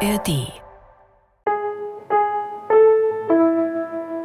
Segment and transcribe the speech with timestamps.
[0.00, 0.52] ARD.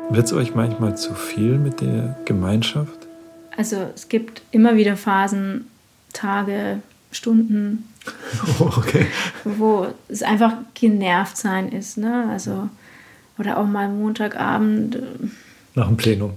[0.10, 3.08] Wird es euch manchmal zu viel mit der Gemeinschaft?
[3.56, 5.68] Also es gibt immer wieder Phasen,
[6.14, 6.80] Tage,
[7.12, 7.88] Stunden,
[8.60, 9.06] Oh, okay.
[9.46, 11.98] wo es einfach genervt sein ist.
[11.98, 12.28] Ne?
[12.32, 12.68] Also,
[13.38, 14.96] oder auch mal Montagabend.
[14.96, 15.00] äh,
[15.76, 16.34] Nach dem Plenum.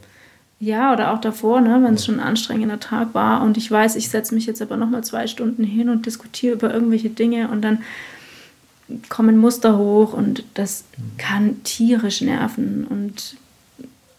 [0.60, 3.96] Ja, oder auch davor, ne, wenn es schon ein anstrengender Tag war und ich weiß,
[3.96, 7.62] ich setze mich jetzt aber nochmal zwei Stunden hin und diskutiere über irgendwelche Dinge und
[7.62, 7.82] dann
[9.08, 10.84] kommen Muster hoch und das
[11.16, 13.36] kann tierisch nerven und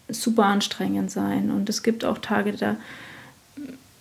[0.08, 1.50] super anstrengend sein.
[1.50, 2.76] Und es gibt auch Tage, da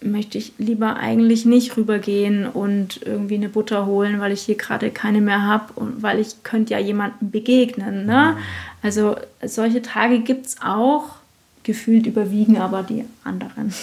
[0.01, 4.91] möchte ich lieber eigentlich nicht rübergehen und irgendwie eine Butter holen, weil ich hier gerade
[4.91, 8.05] keine mehr habe und weil ich könnte ja jemandem begegnen.
[8.05, 8.37] Ne?
[8.83, 11.15] Also solche Tage gibt es auch,
[11.63, 13.73] gefühlt überwiegen aber die anderen.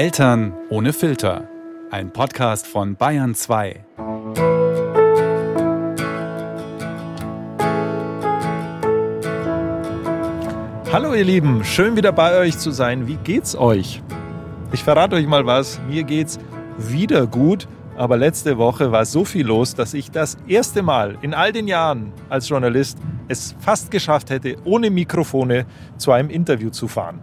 [0.00, 1.46] Eltern ohne Filter.
[1.90, 3.84] Ein Podcast von Bayern 2.
[10.90, 13.08] Hallo ihr Lieben, schön wieder bei euch zu sein.
[13.08, 14.02] Wie geht's euch?
[14.72, 16.38] Ich verrate euch mal was, mir geht's
[16.78, 21.34] wieder gut, aber letzte Woche war so viel los, dass ich das erste Mal in
[21.34, 22.96] all den Jahren als Journalist
[23.28, 25.66] es fast geschafft hätte, ohne Mikrofone
[25.98, 27.20] zu einem Interview zu fahren.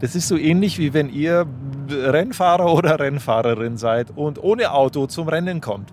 [0.00, 1.46] Das ist so ähnlich wie wenn ihr
[1.92, 5.92] Rennfahrer oder Rennfahrerin seid und ohne Auto zum Rennen kommt.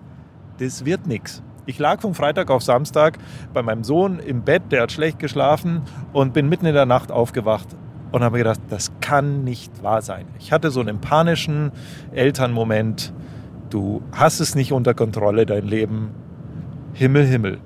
[0.58, 1.42] Das wird nichts.
[1.64, 3.18] Ich lag von Freitag auf Samstag
[3.52, 5.82] bei meinem Sohn im Bett, der hat schlecht geschlafen
[6.12, 7.68] und bin mitten in der Nacht aufgewacht
[8.10, 10.26] und habe gedacht, das kann nicht wahr sein.
[10.38, 11.72] Ich hatte so einen panischen
[12.12, 13.12] Elternmoment.
[13.70, 16.10] Du hast es nicht unter Kontrolle, dein Leben.
[16.92, 17.58] Himmel, Himmel.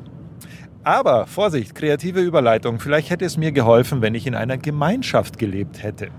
[0.85, 2.79] Aber Vorsicht, kreative Überleitung.
[2.79, 6.11] Vielleicht hätte es mir geholfen, wenn ich in einer Gemeinschaft gelebt hätte.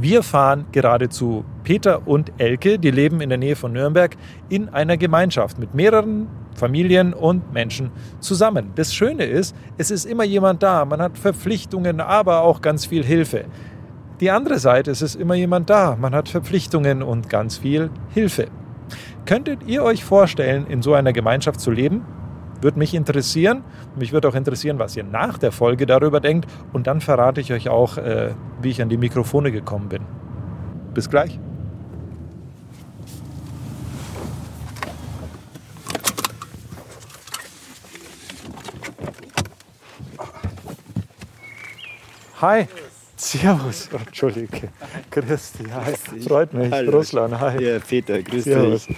[0.00, 4.16] Wir fahren gerade zu Peter und Elke, die leben in der Nähe von Nürnberg,
[4.48, 8.70] in einer Gemeinschaft mit mehreren Familien und Menschen zusammen.
[8.76, 10.84] Das Schöne ist, es ist immer jemand da.
[10.84, 13.46] Man hat Verpflichtungen, aber auch ganz viel Hilfe.
[14.20, 15.96] Die andere Seite, es ist immer jemand da.
[16.00, 18.46] Man hat Verpflichtungen und ganz viel Hilfe.
[19.26, 22.04] Könntet ihr euch vorstellen, in so einer Gemeinschaft zu leben?
[22.60, 23.62] Würde mich interessieren.
[23.96, 26.50] Mich würde auch interessieren, was ihr nach der Folge darüber denkt.
[26.72, 28.30] Und dann verrate ich euch auch, äh,
[28.60, 30.02] wie ich an die Mikrofone gekommen bin.
[30.94, 31.38] Bis gleich.
[42.40, 42.68] Hi.
[43.16, 43.88] Servus.
[43.92, 44.68] Oh, Entschuldige.
[45.10, 45.66] Grüß dich.
[45.72, 46.20] Hi.
[46.20, 46.70] Freut mich.
[46.72, 46.92] Hallo.
[46.92, 47.38] Russland.
[47.40, 47.62] Hi.
[47.62, 48.86] Ja, Peter, grüß Servus.
[48.86, 48.96] dich.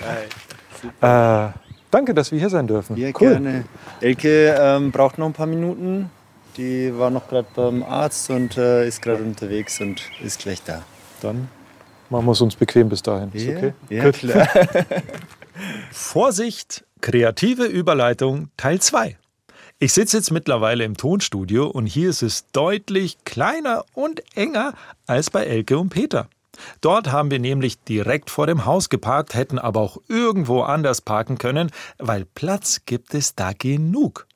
[1.03, 1.47] Hi.
[1.49, 2.97] Äh, danke, dass wir hier sein dürfen.
[2.97, 3.31] Ja, cool.
[3.31, 3.65] gerne.
[4.01, 6.11] Elke ähm, braucht noch ein paar Minuten.
[6.57, 10.83] Die war noch gerade beim Arzt und äh, ist gerade unterwegs und ist gleich da.
[11.23, 11.49] Dann
[12.09, 13.31] machen wir es uns bequem bis dahin.
[13.33, 13.73] Ist okay?
[13.89, 14.49] ja klar.
[15.93, 19.17] Vorsicht, kreative Überleitung Teil 2.
[19.79, 24.75] Ich sitze jetzt mittlerweile im Tonstudio und hier ist es deutlich kleiner und enger
[25.07, 26.29] als bei Elke und Peter.
[26.81, 31.39] Dort haben wir nämlich direkt vor dem Haus geparkt, hätten aber auch irgendwo anders parken
[31.39, 34.27] können, weil Platz gibt es da genug.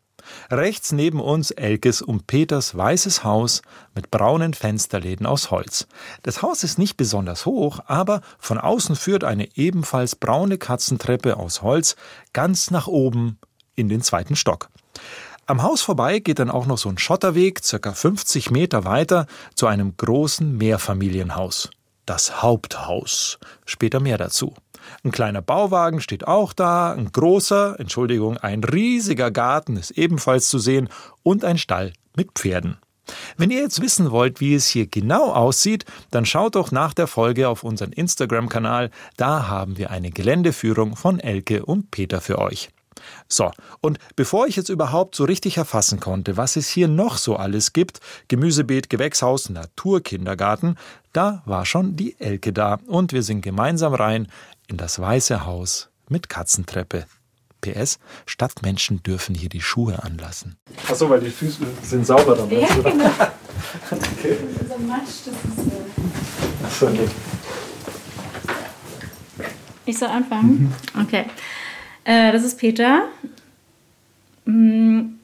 [0.51, 3.63] Rechts neben uns Elkes und Peters weißes Haus
[3.95, 5.87] mit braunen Fensterläden aus Holz.
[6.23, 11.63] Das Haus ist nicht besonders hoch, aber von außen führt eine ebenfalls braune Katzentreppe aus
[11.63, 11.97] Holz
[12.33, 13.39] ganz nach oben
[13.75, 14.71] in den zweiten Stock.
[15.47, 19.67] Am Haus vorbei geht dann auch noch so ein Schotterweg, circa 50 Meter weiter, zu
[19.67, 21.71] einem großen Mehrfamilienhaus.
[22.07, 23.39] Das Haupthaus.
[23.65, 24.55] Später mehr dazu.
[25.03, 30.59] Ein kleiner Bauwagen steht auch da, ein großer, Entschuldigung, ein riesiger Garten ist ebenfalls zu
[30.59, 30.89] sehen
[31.23, 32.77] und ein Stall mit Pferden.
[33.37, 37.07] Wenn ihr jetzt wissen wollt, wie es hier genau aussieht, dann schaut doch nach der
[37.07, 38.91] Folge auf unseren Instagram-Kanal.
[39.17, 42.71] Da haben wir eine Geländeführung von Elke und Peter für euch.
[43.29, 43.51] So,
[43.81, 47.73] und bevor ich jetzt überhaupt so richtig erfassen konnte, was es hier noch so alles
[47.73, 50.77] gibt, Gemüsebeet, Gewächshaus, Naturkindergarten,
[51.13, 54.29] da war schon die Elke da und wir sind gemeinsam rein
[54.67, 57.07] in das Weiße Haus mit Katzentreppe.
[57.61, 60.57] PS, Stadtmenschen dürfen hier die Schuhe anlassen.
[60.87, 62.51] Achso, weil die Füße sind sauber dann.
[62.51, 63.11] Ja, genau.
[64.61, 65.73] Unser Matsch, das ist.
[65.73, 67.09] Äh Achso, okay.
[69.87, 70.75] Ich soll anfangen?
[71.03, 71.27] Okay.
[72.05, 73.09] Äh, das ist Peter.
[74.45, 75.19] Hm,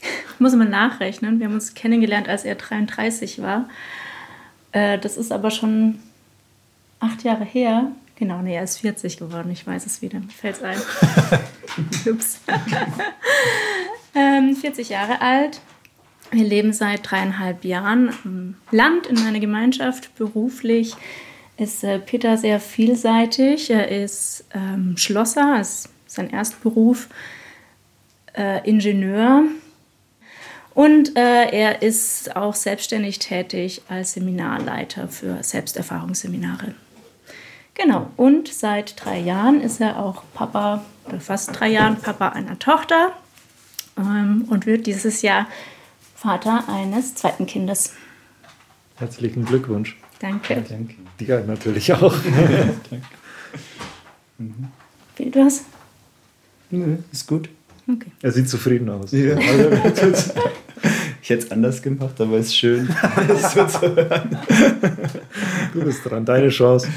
[0.00, 0.08] Ich
[0.40, 1.38] muss mal nachrechnen.
[1.38, 3.68] Wir haben uns kennengelernt, als er 33 war.
[4.72, 6.00] Äh, das ist aber schon
[7.00, 7.92] acht Jahre her.
[8.16, 9.50] Genau, nee, er ist 40 geworden.
[9.50, 10.18] Ich weiß es wieder.
[10.20, 10.78] Mir fällt es ein.
[12.12, 12.40] Ups.
[14.14, 15.60] ähm, 40 Jahre alt.
[16.30, 20.96] Wir leben seit dreieinhalb Jahren im Land in einer Gemeinschaft, beruflich
[21.56, 23.70] ist äh, Peter sehr vielseitig.
[23.70, 27.08] Er ist ähm, Schlosser, ist sein Erstberuf,
[28.34, 29.44] äh, Ingenieur
[30.74, 36.74] und äh, er ist auch selbstständig tätig als Seminarleiter für Selbsterfahrungsseminare.
[37.74, 42.58] Genau, und seit drei Jahren ist er auch Papa, oder fast drei Jahren Papa einer
[42.58, 43.12] Tochter
[43.98, 45.46] ähm, und wird dieses Jahr
[46.14, 47.94] Vater eines zweiten Kindes.
[48.96, 49.96] Herzlichen Glückwunsch.
[50.20, 50.64] Danke.
[50.68, 50.94] Danke.
[51.18, 52.14] Dir natürlich auch.
[52.22, 53.06] Danke.
[54.38, 54.68] Mhm.
[55.14, 55.64] Fehlt was?
[56.72, 57.48] Nö, ist gut.
[57.86, 58.10] Okay.
[58.22, 59.12] Er sieht zufrieden aus.
[59.12, 59.70] Ja, also,
[61.22, 62.88] ich hätte es anders gemacht, aber es ist schön,
[63.28, 64.38] das so zu hören.
[65.74, 66.88] Du bist dran, deine Chance.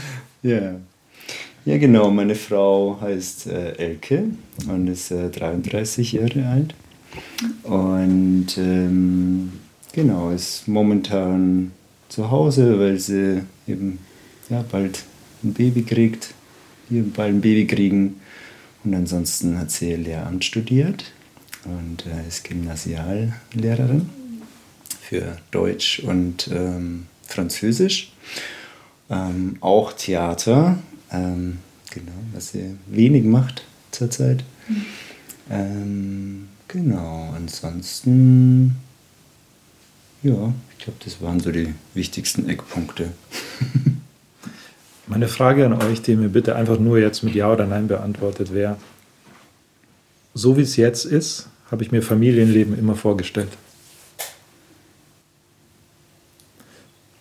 [0.41, 0.75] Ja.
[1.65, 2.09] Ja, genau.
[2.09, 4.25] Meine Frau heißt äh, Elke
[4.69, 6.75] und ist äh, 33 Jahre alt.
[7.63, 9.51] Und ähm,
[9.91, 11.71] genau, ist momentan
[12.07, 13.99] zu Hause, weil sie eben
[14.49, 15.03] ja, bald
[15.43, 16.33] ein Baby kriegt.
[16.87, 18.21] Wir bald ein Baby kriegen.
[18.85, 21.11] Und ansonsten hat sie Lehramt studiert
[21.65, 24.09] und äh, ist Gymnasiallehrerin
[25.01, 28.13] für Deutsch und ähm, Französisch.
[29.09, 30.77] Ähm, auch Theater,
[31.11, 31.57] ähm,
[31.91, 34.43] genau, was sie wenig macht zurzeit.
[34.67, 34.85] Mhm.
[36.75, 38.75] Genau, ansonsten,
[40.23, 43.13] ja, ich glaube, das waren so die wichtigsten Eckpunkte.
[45.07, 48.53] Meine Frage an euch, die mir bitte einfach nur jetzt mit Ja oder Nein beantwortet
[48.53, 48.77] wäre,
[50.33, 53.49] so wie es jetzt ist, habe ich mir Familienleben immer vorgestellt.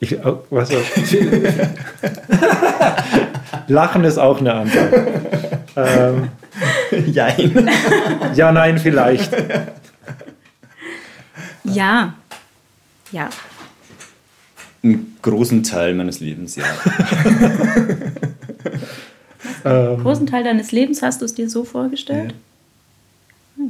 [0.01, 0.71] Ich, äh, was,
[3.69, 4.93] Lachen ist auch eine Antwort.
[5.77, 6.29] Ähm,
[7.07, 7.71] Jein.
[8.35, 9.33] ja, nein, vielleicht.
[11.65, 12.15] Ja.
[13.11, 13.29] Ja.
[14.85, 16.65] Einen großen Teil meines Lebens, ja.
[19.65, 22.35] Einen großen Teil deines Lebens hast du es dir so vorgestellt?
[23.57, 23.65] Ja.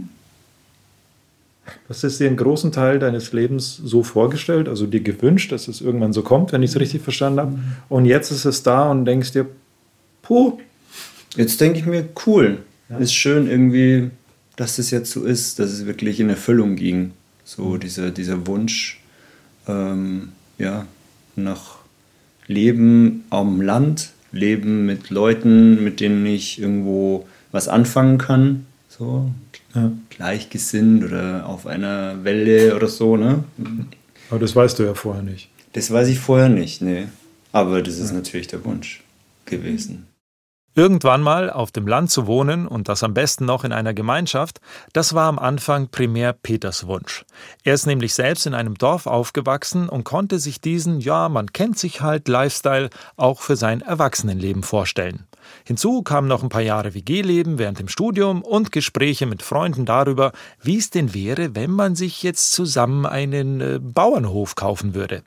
[1.86, 5.80] Was ist dir einen großen Teil deines Lebens so vorgestellt, also dir gewünscht, dass es
[5.80, 7.58] irgendwann so kommt, wenn ich es richtig verstanden habe?
[7.88, 9.46] Und jetzt ist es da und denkst dir,
[10.22, 10.58] puh.
[11.36, 12.58] Jetzt denke ich mir, cool.
[12.88, 12.98] Ja.
[12.98, 14.10] Ist schön irgendwie,
[14.56, 17.12] dass das jetzt so ist, dass es wirklich in Erfüllung ging.
[17.44, 19.00] So dieser, dieser Wunsch,
[19.68, 20.86] ähm, ja,
[21.36, 21.76] nach
[22.46, 28.66] Leben am Land, Leben mit Leuten, mit denen ich irgendwo was anfangen kann.
[28.88, 29.30] So,
[29.74, 29.92] ja.
[30.10, 33.44] gleichgesinnt oder auf einer Welle oder so, ne?
[34.30, 35.48] Aber das weißt du ja vorher nicht.
[35.72, 37.08] Das weiß ich vorher nicht, ne.
[37.52, 38.16] Aber das ist ja.
[38.16, 39.02] natürlich der Wunsch
[39.46, 40.06] gewesen.
[40.76, 44.60] Irgendwann mal auf dem Land zu wohnen und das am besten noch in einer Gemeinschaft,
[44.92, 47.24] das war am Anfang primär Peters Wunsch.
[47.62, 51.78] Er ist nämlich selbst in einem Dorf aufgewachsen und konnte sich diesen, ja, man kennt
[51.78, 55.28] sich halt, Lifestyle auch für sein Erwachsenenleben vorstellen.
[55.64, 60.32] Hinzu kamen noch ein paar Jahre WG-Leben während dem Studium und Gespräche mit Freunden darüber,
[60.60, 65.22] wie es denn wäre, wenn man sich jetzt zusammen einen äh, Bauernhof kaufen würde.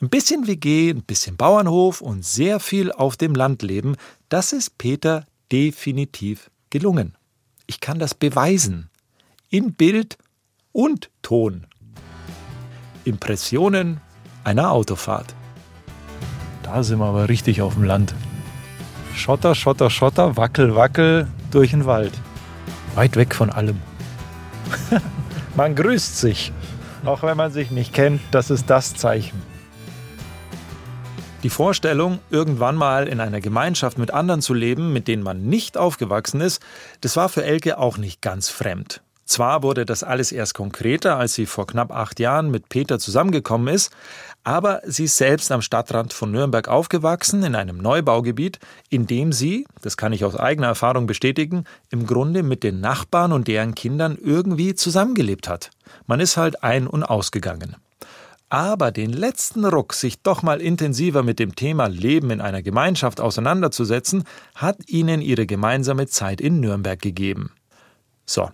[0.00, 3.96] Ein bisschen WG, ein bisschen Bauernhof und sehr viel auf dem Land leben,
[4.28, 7.16] das ist Peter definitiv gelungen.
[7.66, 8.90] Ich kann das beweisen.
[9.48, 10.18] In Bild
[10.72, 11.66] und Ton.
[13.04, 14.00] Impressionen
[14.44, 15.34] einer Autofahrt.
[16.62, 18.14] Da sind wir aber richtig auf dem Land.
[19.14, 22.12] Schotter, Schotter, Schotter, Wackel, Wackel durch den Wald.
[22.94, 23.80] Weit weg von allem.
[25.56, 26.52] man grüßt sich.
[27.04, 29.42] Auch wenn man sich nicht kennt, das ist das Zeichen.
[31.42, 35.76] Die Vorstellung, irgendwann mal in einer Gemeinschaft mit anderen zu leben, mit denen man nicht
[35.76, 36.62] aufgewachsen ist,
[37.00, 39.02] das war für Elke auch nicht ganz fremd.
[39.24, 43.74] Zwar wurde das alles erst konkreter, als sie vor knapp acht Jahren mit Peter zusammengekommen
[43.74, 43.90] ist,
[44.44, 49.66] aber sie ist selbst am Stadtrand von Nürnberg aufgewachsen, in einem Neubaugebiet, in dem sie,
[49.80, 54.16] das kann ich aus eigener Erfahrung bestätigen, im Grunde mit den Nachbarn und deren Kindern
[54.20, 55.70] irgendwie zusammengelebt hat.
[56.06, 57.76] Man ist halt ein- und ausgegangen.
[58.52, 63.18] Aber den letzten Ruck, sich doch mal intensiver mit dem Thema Leben in einer Gemeinschaft
[63.18, 67.52] auseinanderzusetzen, hat ihnen ihre gemeinsame Zeit in Nürnberg gegeben.
[68.26, 68.50] So,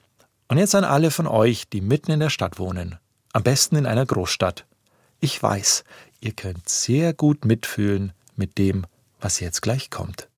[0.46, 2.94] und jetzt an alle von euch, die mitten in der Stadt wohnen,
[3.32, 4.66] am besten in einer Großstadt.
[5.18, 5.82] Ich weiß,
[6.20, 8.86] ihr könnt sehr gut mitfühlen mit dem,
[9.20, 10.28] was jetzt gleich kommt.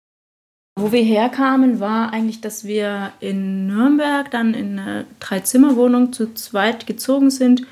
[0.77, 6.87] Wo wir herkamen, war eigentlich, dass wir in Nürnberg dann in eine Dreizimmerwohnung zu zweit
[6.87, 7.67] gezogen sind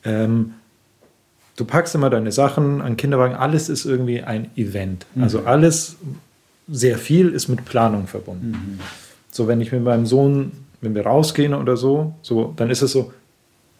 [0.03, 0.53] Ähm,
[1.55, 5.05] du packst immer deine Sachen an Kinderwagen, alles ist irgendwie ein Event.
[5.19, 5.97] Also alles,
[6.67, 8.79] sehr viel ist mit Planung verbunden.
[9.31, 12.91] So, wenn ich mit meinem Sohn, wenn wir rausgehen oder so, so, dann ist es
[12.91, 13.13] so,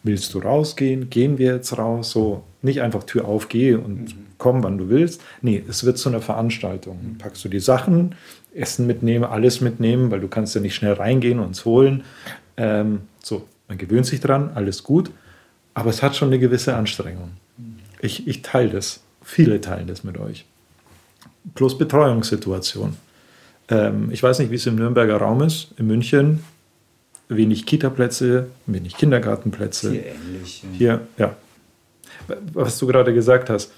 [0.02, 1.10] willst du rausgehen?
[1.10, 2.10] Gehen wir jetzt raus?
[2.10, 5.22] So, nicht einfach Tür auf, geh und komm, wann du willst.
[5.42, 6.98] Nee, es wird zu einer Veranstaltung.
[7.02, 8.14] Dann packst du die Sachen,
[8.54, 12.04] Essen mitnehmen, alles mitnehmen, weil du kannst ja nicht schnell reingehen und es holen.
[12.56, 15.10] Ähm, so, man gewöhnt sich dran, alles gut.
[15.74, 17.32] Aber es hat schon eine gewisse Anstrengung.
[18.00, 19.00] Ich, ich teile das.
[19.22, 20.44] Viele teilen das mit euch.
[21.54, 22.96] Plus Betreuungssituation.
[23.68, 25.72] Ähm, ich weiß nicht, wie es im Nürnberger Raum ist.
[25.78, 26.44] In München
[27.28, 29.90] wenig Kita-Plätze, wenig Kindergartenplätze.
[29.90, 30.62] Hier ähnlich.
[30.62, 30.68] ja.
[30.78, 31.36] Hier, ja.
[32.52, 33.72] Was du gerade gesagt hast,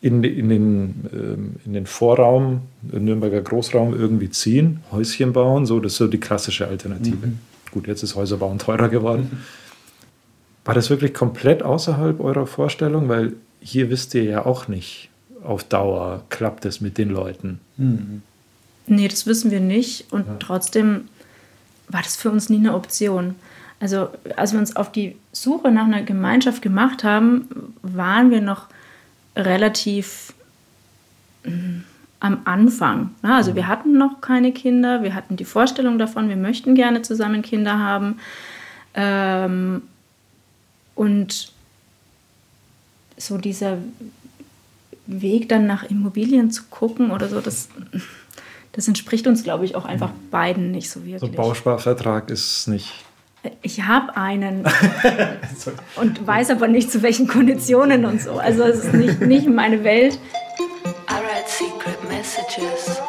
[0.00, 2.62] in, in, den, ähm, in den Vorraum,
[2.92, 7.32] im Nürnberger Großraum irgendwie ziehen, Häuschen bauen, so, das ist so die klassische Alternative.
[7.72, 9.44] Gut, jetzt ist Häuserbauen teurer geworden.
[10.64, 13.08] War das wirklich komplett außerhalb eurer Vorstellung?
[13.08, 15.10] Weil hier wisst ihr ja auch nicht,
[15.42, 17.60] auf Dauer klappt es mit den Leuten.
[18.86, 20.12] Nee, das wissen wir nicht.
[20.12, 21.08] Und trotzdem
[21.88, 23.34] war das für uns nie eine Option.
[23.80, 28.66] Also, als wir uns auf die Suche nach einer Gemeinschaft gemacht haben, waren wir noch
[29.36, 30.32] relativ
[31.44, 31.80] mm,
[32.18, 33.10] am Anfang.
[33.22, 37.42] Also, wir hatten noch keine Kinder, wir hatten die Vorstellung davon, wir möchten gerne zusammen
[37.42, 38.18] Kinder haben.
[38.94, 39.82] Ähm,
[40.96, 41.52] und
[43.16, 43.78] so dieser
[45.06, 47.68] Weg dann nach Immobilien zu gucken oder so, das,
[48.72, 51.30] das entspricht uns, glaube ich, auch einfach beiden nicht so So wirklich.
[51.30, 52.92] ein Bausparvertrag ist nicht.
[53.62, 54.64] Ich habe einen
[55.96, 58.38] und weiß aber nicht, zu welchen Konditionen und so.
[58.38, 60.18] Also es ist nicht, nicht meine Welt.
[61.08, 63.00] I write secret messages.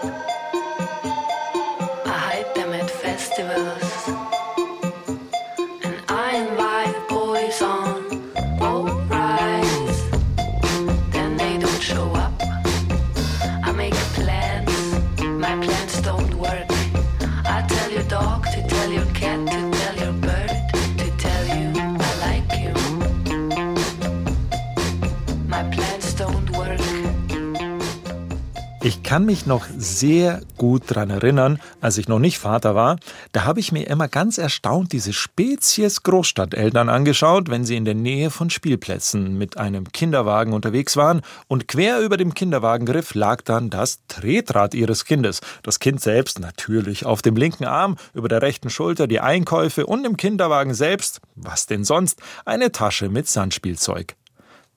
[29.09, 32.97] Kann mich noch sehr gut daran erinnern, als ich noch nicht Vater war,
[33.31, 37.95] da habe ich mir immer ganz erstaunt diese Spezies Großstadteltern angeschaut, wenn sie in der
[37.95, 43.71] Nähe von Spielplätzen mit einem Kinderwagen unterwegs waren und quer über dem Kinderwagengriff lag dann
[43.71, 45.41] das Tretrad ihres Kindes.
[45.63, 50.05] Das Kind selbst natürlich auf dem linken Arm, über der rechten Schulter die Einkäufe und
[50.05, 54.15] im Kinderwagen selbst, was denn sonst, eine Tasche mit Sandspielzeug.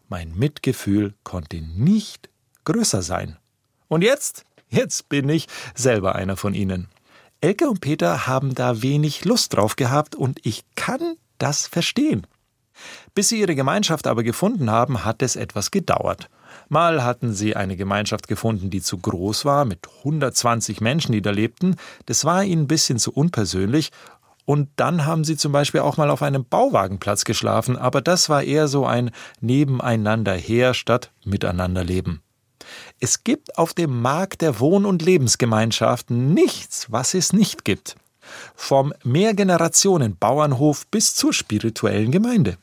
[0.08, 2.30] Mein Mitgefühl konnte nicht
[2.64, 3.36] größer sein.
[3.92, 6.88] Und jetzt, jetzt bin ich selber einer von ihnen.
[7.42, 12.26] Elke und Peter haben da wenig Lust drauf gehabt und ich kann das verstehen.
[13.14, 16.30] Bis sie ihre Gemeinschaft aber gefunden haben, hat es etwas gedauert.
[16.70, 21.30] Mal hatten sie eine Gemeinschaft gefunden, die zu groß war, mit 120 Menschen, die da
[21.30, 21.76] lebten.
[22.06, 23.90] Das war ihnen ein bisschen zu unpersönlich.
[24.46, 28.42] Und dann haben sie zum Beispiel auch mal auf einem Bauwagenplatz geschlafen, aber das war
[28.42, 29.10] eher so ein
[29.42, 32.22] Nebeneinander her statt Miteinanderleben.
[33.04, 37.96] Es gibt auf dem Markt der Wohn- und Lebensgemeinschaften nichts, was es nicht gibt.
[38.54, 42.58] Vom Mehrgenerationen-Bauernhof bis zur spirituellen Gemeinde.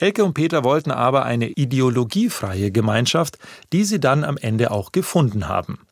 [0.00, 3.38] Elke und Peter wollten aber eine ideologiefreie Gemeinschaft,
[3.72, 5.86] die sie dann am Ende auch gefunden haben.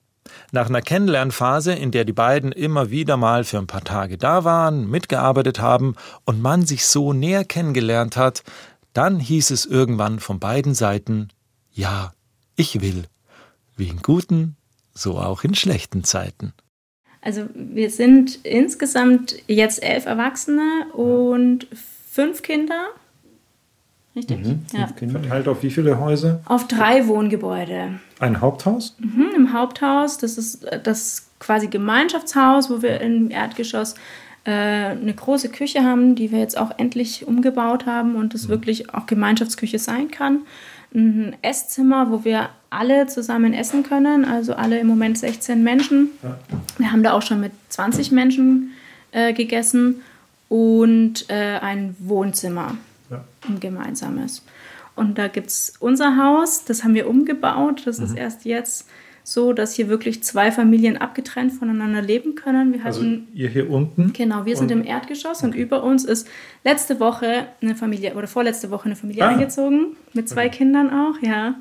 [0.50, 4.42] Nach einer Kennenlernphase, in der die beiden immer wieder mal für ein paar Tage da
[4.42, 8.42] waren, mitgearbeitet haben und man sich so näher kennengelernt hat,
[8.92, 11.28] dann hieß es irgendwann von beiden Seiten,
[11.70, 12.12] ja,
[12.56, 13.06] ich will.
[13.76, 14.56] Wie in guten,
[14.94, 16.52] so auch in schlechten Zeiten.
[17.20, 21.66] Also wir sind insgesamt jetzt elf Erwachsene und
[22.10, 22.86] fünf Kinder.
[24.14, 24.38] richtig?
[24.44, 24.86] Mhm, Ja.
[24.86, 25.20] fünf Kinder.
[25.20, 26.40] Verteilt auf wie viele Häuser?
[26.46, 28.00] Auf drei Wohngebäude.
[28.20, 28.96] Ein Haupthaus?
[28.98, 33.94] Mhm, Im Haupthaus, das ist äh, das quasi Gemeinschaftshaus, wo wir im Erdgeschoss
[34.44, 38.94] äh, eine große Küche haben, die wir jetzt auch endlich umgebaut haben und das wirklich
[38.94, 40.46] auch Gemeinschaftsküche sein kann.
[40.94, 46.10] Ein Esszimmer, wo wir alle zusammen essen können, also alle im Moment 16 Menschen.
[46.78, 48.72] Wir haben da auch schon mit 20 Menschen
[49.12, 50.02] äh, gegessen
[50.48, 52.76] und äh, ein Wohnzimmer,
[53.10, 53.24] Ja.
[53.48, 54.42] ein gemeinsames.
[54.94, 57.82] Und da gibt es unser Haus, das haben wir umgebaut.
[57.84, 58.04] Das Mhm.
[58.06, 58.88] ist erst jetzt
[59.28, 62.72] so, dass hier wirklich zwei Familien abgetrennt voneinander leben können.
[62.72, 64.12] Wir Also hatten, ihr hier unten?
[64.12, 66.28] genau, wir sind im Erdgeschoss und über uns ist
[66.62, 69.30] letzte Woche eine Familie oder vorletzte Woche eine Familie Ah.
[69.30, 71.56] eingezogen, mit zwei Kindern auch, ja.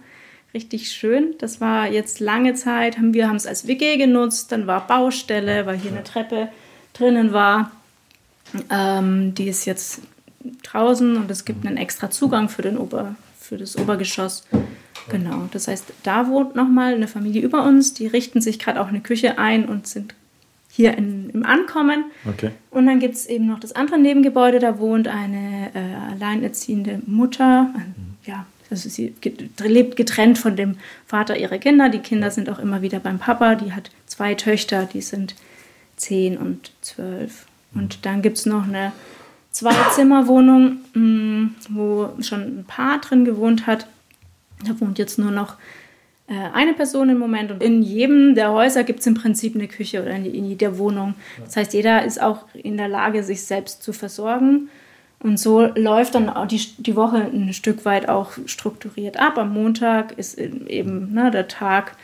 [0.54, 1.34] Richtig schön.
[1.40, 5.66] Das war jetzt lange Zeit, haben wir haben es als WG genutzt, dann war Baustelle,
[5.66, 6.50] weil hier eine Treppe
[6.94, 7.72] drinnen war.
[8.70, 10.02] Ähm, die ist jetzt
[10.62, 14.46] draußen und es gibt einen extra Zugang für, den Ober, für das Obergeschoss.
[15.10, 18.88] Genau, das heißt, da wohnt nochmal eine Familie über uns, die richten sich gerade auch
[18.88, 20.16] eine Küche ein und sind
[20.72, 22.06] hier in, im Ankommen.
[22.28, 22.52] Okay.
[22.72, 27.74] Und dann gibt es eben noch das andere Nebengebäude, da wohnt eine äh, alleinerziehende Mutter.
[27.76, 29.14] Äh, ja, also sie
[29.60, 31.90] lebt getrennt von dem Vater ihrer Kinder.
[31.90, 33.56] Die Kinder sind auch immer wieder beim Papa.
[33.56, 35.36] Die hat zwei Töchter, die sind
[35.96, 37.46] zehn und zwölf.
[37.74, 38.92] Und dann gibt es noch eine
[39.52, 43.88] Zwei-Zimmer-Wohnung, mh, wo schon ein Paar drin gewohnt hat.
[44.64, 45.56] Da wohnt jetzt nur noch
[46.28, 49.68] äh, eine Person im Moment und in jedem der Häuser gibt es im Prinzip eine
[49.68, 51.16] Küche oder in, in jeder Wohnung.
[51.44, 54.70] Das heißt, jeder ist auch in der Lage, sich selbst zu versorgen.
[55.20, 59.38] Und so läuft dann auch die, die Woche ein Stück weit auch strukturiert ab.
[59.38, 61.96] Am Montag ist eben ne, der Tag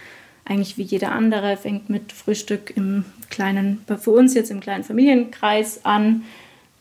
[0.46, 5.86] eigentlich wie jeder andere, fängt mit Frühstück im kleinen, für uns jetzt im kleinen Familienkreis
[5.86, 6.24] an.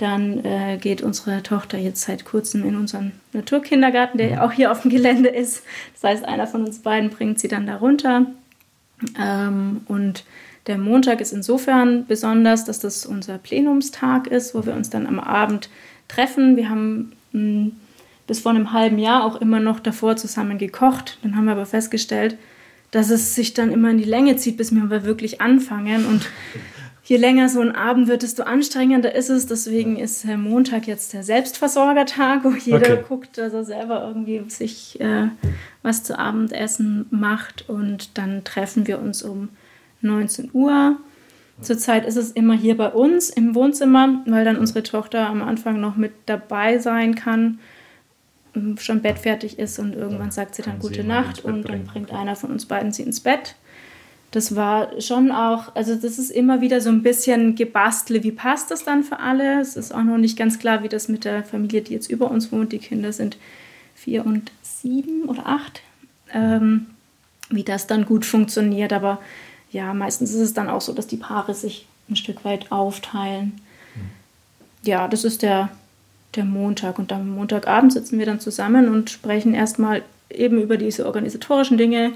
[0.01, 4.73] Dann äh, geht unsere Tochter jetzt seit kurzem in unseren Naturkindergarten, der ja auch hier
[4.73, 5.63] auf dem Gelände ist.
[5.93, 8.25] Das heißt, einer von uns beiden bringt sie dann da runter.
[9.21, 10.25] Ähm, und
[10.67, 15.21] der Montag ist insofern besonders, dass das unser Plenumstag ist, wo wir uns dann am
[15.21, 15.69] Abend
[16.09, 16.57] treffen.
[16.57, 17.73] Wir haben mh,
[18.27, 21.19] bis vor einem halben Jahr auch immer noch davor zusammen gekocht.
[21.23, 22.39] Dann haben wir aber festgestellt,
[22.91, 26.07] dass es sich dann immer in die Länge zieht, bis wir wirklich anfangen.
[26.07, 26.27] Und
[27.11, 29.47] je länger so ein Abend wird, desto anstrengender ist es.
[29.47, 33.05] Deswegen ist Montag jetzt der Selbstversorgertag, wo jeder Okay.
[33.07, 35.27] guckt, dass er selber irgendwie sich äh,
[35.83, 37.69] was zu Abendessen macht.
[37.69, 39.49] Und dann treffen wir uns um
[40.03, 40.99] 19 Uhr.
[41.61, 45.81] Zurzeit ist es immer hier bei uns im Wohnzimmer, weil dann unsere Tochter am Anfang
[45.81, 47.59] noch mit dabei sein kann,
[48.79, 52.37] schon bettfertig ist und irgendwann sagt sie dann gute Nacht Bett und dann bringt einer
[52.37, 53.57] von uns beiden sie ins Bett.
[54.31, 58.71] Das war schon auch, also das ist immer wieder so ein bisschen gebastle, wie passt
[58.71, 59.61] das dann für alle?
[59.61, 62.31] Es ist auch noch nicht ganz klar, wie das mit der Familie, die jetzt über
[62.31, 63.37] uns wohnt, die Kinder sind
[63.97, 65.83] vier und sieben oder acht,
[66.33, 66.87] ähm,
[67.51, 68.93] wie das dann gut funktioniert.
[68.93, 69.19] Aber
[69.73, 73.61] ja, meistens ist es dann auch so, dass die Paare sich ein Stück weit aufteilen.
[74.83, 75.71] Ja, das ist der,
[76.35, 76.99] der Montag.
[76.99, 82.13] Und am Montagabend sitzen wir dann zusammen und sprechen erstmal eben über diese organisatorischen Dinge.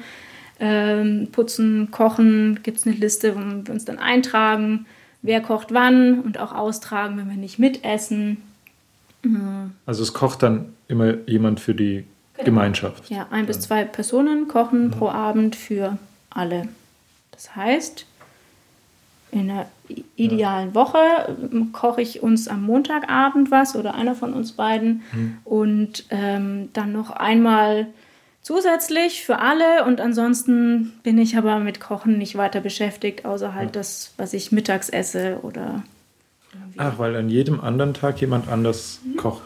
[0.61, 4.87] Ähm, putzen, kochen, gibt es eine Liste, wo wir uns dann eintragen,
[5.23, 8.37] wer kocht wann und auch austragen, wenn wir nicht mitessen.
[9.87, 12.05] Also es kocht dann immer jemand für die
[12.45, 13.11] Gemeinschaft.
[13.11, 15.99] Ja, ein bis zwei Personen kochen pro Abend für
[16.31, 16.69] alle.
[17.31, 18.07] Das heißt,
[19.31, 19.67] in einer
[20.17, 20.99] idealen Woche
[21.53, 25.03] ähm, koche ich uns am Montagabend was oder einer von uns beiden
[25.45, 27.87] und ähm, dann noch einmal
[28.45, 33.75] zusätzlich für alle und ansonsten bin ich aber mit Kochen nicht weiter beschäftigt, außer halt
[33.75, 35.83] das, was ich mittags esse oder
[36.77, 39.43] Ach, weil an jedem anderen Tag jemand anders kocht.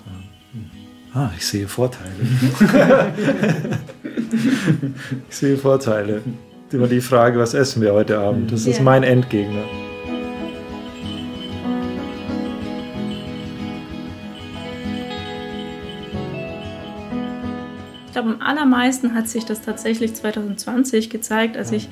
[1.14, 2.10] Ah, ich sehe Vorteile.
[5.30, 6.22] ich sehe Vorteile.
[6.70, 8.52] Immer die Frage, was essen wir heute Abend?
[8.52, 9.64] Das ist mein Endgegner.
[18.18, 21.88] Glaube, am allermeisten hat sich das tatsächlich 2020 gezeigt, als ich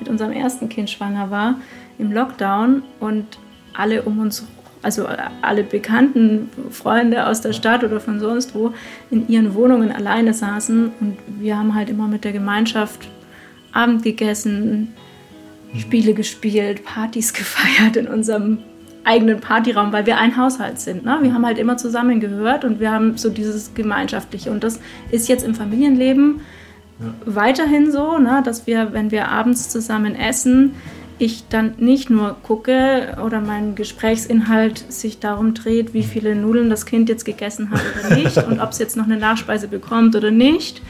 [0.00, 1.60] mit unserem ersten Kind schwanger war,
[1.98, 3.38] im Lockdown und
[3.74, 4.46] alle um uns,
[4.82, 5.06] also
[5.42, 8.72] alle bekannten Freunde aus der Stadt oder von sonst wo,
[9.10, 13.08] in ihren Wohnungen alleine saßen und wir haben halt immer mit der Gemeinschaft
[13.72, 14.94] Abend gegessen,
[15.76, 18.58] Spiele gespielt, Partys gefeiert in unserem
[19.04, 21.04] eigenen Partyraum, weil wir ein Haushalt sind.
[21.04, 21.18] Ne?
[21.22, 24.50] Wir haben halt immer zusammengehört und wir haben so dieses Gemeinschaftliche.
[24.50, 26.40] Und das ist jetzt im Familienleben
[27.24, 28.42] weiterhin so, ne?
[28.44, 30.74] dass wir, wenn wir abends zusammen essen,
[31.20, 36.86] ich dann nicht nur gucke oder mein Gesprächsinhalt sich darum dreht, wie viele Nudeln das
[36.86, 40.30] Kind jetzt gegessen hat oder nicht und ob es jetzt noch eine Nachspeise bekommt oder
[40.30, 40.80] nicht,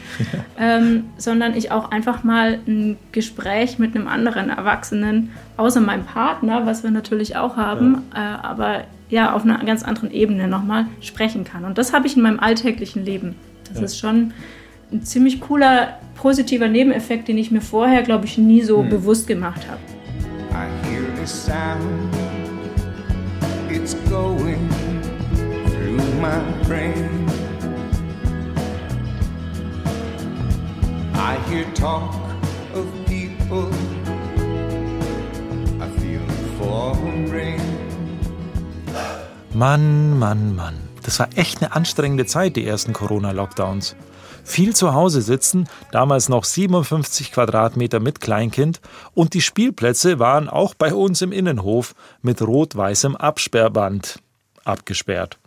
[0.57, 6.65] ähm, sondern ich auch einfach mal ein Gespräch mit einem anderen Erwachsenen, außer meinem Partner,
[6.65, 8.37] was wir natürlich auch haben, ja.
[8.37, 11.65] äh, aber ja, auf einer ganz anderen Ebene nochmal sprechen kann.
[11.65, 13.35] Und das habe ich in meinem alltäglichen Leben.
[13.67, 13.83] Das ja.
[13.83, 14.31] ist schon
[14.93, 18.89] ein ziemlich cooler, positiver Nebeneffekt, den ich mir vorher, glaube ich, nie so hm.
[18.89, 19.79] bewusst gemacht habe.
[20.53, 22.15] I hear the sound,
[23.69, 24.69] it's going
[25.65, 27.29] through my brain.
[31.15, 32.13] I hear talk
[32.73, 33.71] of people,
[35.81, 36.21] I feel
[37.31, 37.61] rain.
[39.53, 40.75] Mann, Mann, Mann.
[41.03, 43.95] Das war echt eine anstrengende Zeit, die ersten Corona-Lockdowns
[44.43, 48.81] viel zu Hause sitzen, damals noch 57 Quadratmeter mit Kleinkind,
[49.13, 54.19] und die Spielplätze waren auch bei uns im Innenhof mit rot-weißem Absperrband
[54.63, 55.37] abgesperrt.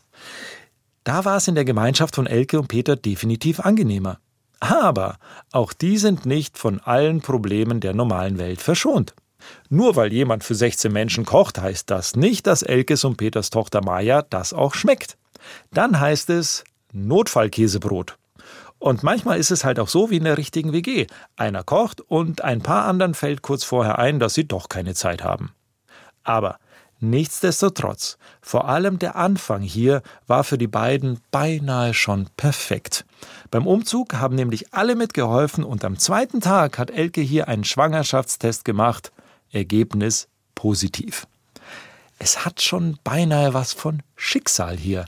[1.05, 4.19] Da war es in der Gemeinschaft von Elke und Peter definitiv angenehmer.
[4.61, 5.19] Aber
[5.53, 9.15] auch die sind nicht von allen Problemen der normalen Welt verschont.
[9.69, 13.85] Nur weil jemand für 16 Menschen kocht, heißt das nicht, dass Elkes und Peters Tochter
[13.85, 15.19] Maja das auch schmeckt.
[15.71, 18.17] Dann heißt es Notfallkäsebrot.
[18.85, 21.07] Und manchmal ist es halt auch so wie in der richtigen WG.
[21.37, 25.25] Einer kocht und ein paar anderen fällt kurz vorher ein, dass sie doch keine Zeit
[25.25, 25.55] haben.
[26.23, 26.59] Aber
[27.01, 33.07] nichtsdestotrotz, vor allem der Anfang hier war für die beiden beinahe schon perfekt.
[33.51, 38.67] Beim Umzug haben nämlich alle mitgeholfen und am zweiten Tag hat Elke hier einen Schwangerschaftstest
[38.67, 39.13] gemacht.
[39.51, 41.27] Ergebnis positiv.
[42.19, 45.07] Es hat schon beinahe was von Schicksal hier.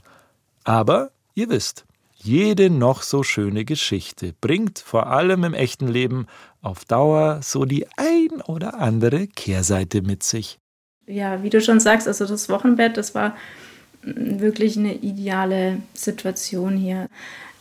[0.63, 1.85] Aber ihr wisst,
[2.27, 6.27] jede noch so schöne Geschichte bringt vor allem im echten Leben
[6.61, 10.59] auf Dauer so die ein oder andere Kehrseite mit sich.
[11.05, 13.35] Ja, wie du schon sagst, also das Wochenbett, das war
[14.15, 17.07] wirklich eine ideale Situation hier.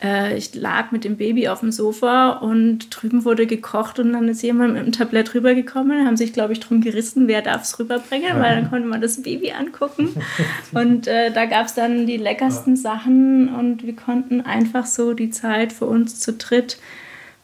[0.03, 4.29] Äh, ich lag mit dem Baby auf dem Sofa und drüben wurde gekocht und dann
[4.29, 7.79] ist jemand mit dem Tablett rübergekommen, haben sich, glaube ich, drum gerissen, wer darf es
[7.79, 8.41] rüberbringen, ja.
[8.41, 10.11] weil dann konnte man das Baby angucken.
[10.73, 12.83] und äh, da gab es dann die leckersten ja.
[12.83, 16.79] Sachen und wir konnten einfach so die Zeit für uns zu dritt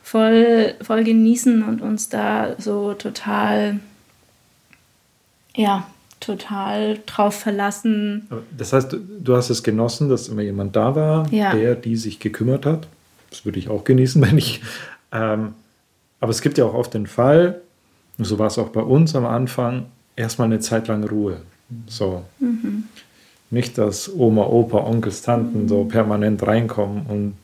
[0.02, 3.80] voll, voll genießen und uns da so total,
[5.54, 5.86] ja,
[6.22, 8.28] total drauf verlassen.
[8.56, 11.54] Das heißt, du hast es genossen, dass immer jemand da war, ja.
[11.54, 12.86] der, die sich gekümmert hat.
[13.30, 14.62] Das würde ich auch genießen, wenn ich.
[15.10, 15.54] Ähm,
[16.20, 17.60] aber es gibt ja auch oft den Fall,
[18.18, 21.38] und so war es auch bei uns am Anfang, erstmal eine Zeit lang Ruhe.
[21.86, 22.22] So.
[22.38, 22.84] Mhm.
[23.50, 27.34] Nicht, dass Oma, Opa, Onkels, Tanten so permanent reinkommen und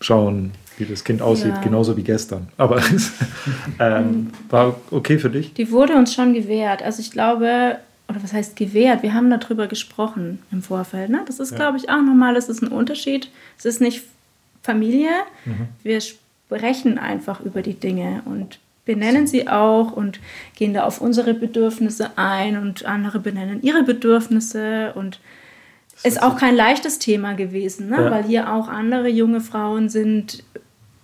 [0.00, 1.60] schauen, wie das Kind aussieht, ja.
[1.60, 2.48] genauso wie gestern.
[2.56, 2.82] Aber
[3.78, 5.52] ähm, war okay für dich?
[5.54, 6.82] Die wurde uns schon gewährt.
[6.82, 7.76] Also ich glaube,
[8.10, 9.02] oder was heißt gewährt?
[9.02, 11.10] Wir haben darüber gesprochen im Vorfeld.
[11.10, 11.22] Ne?
[11.26, 11.56] Das ist, ja.
[11.56, 13.30] glaube ich, auch nochmal, das ist ein Unterschied.
[13.58, 14.04] Es ist nicht
[14.62, 15.10] Familie.
[15.44, 15.68] Mhm.
[15.82, 20.20] Wir sprechen einfach über die Dinge und benennen sie auch und
[20.56, 25.20] gehen da auf unsere Bedürfnisse ein und andere benennen ihre Bedürfnisse und
[26.02, 27.96] das ist auch kein leichtes Thema gewesen, ne?
[27.96, 28.10] Ja.
[28.10, 30.42] weil hier auch andere junge Frauen sind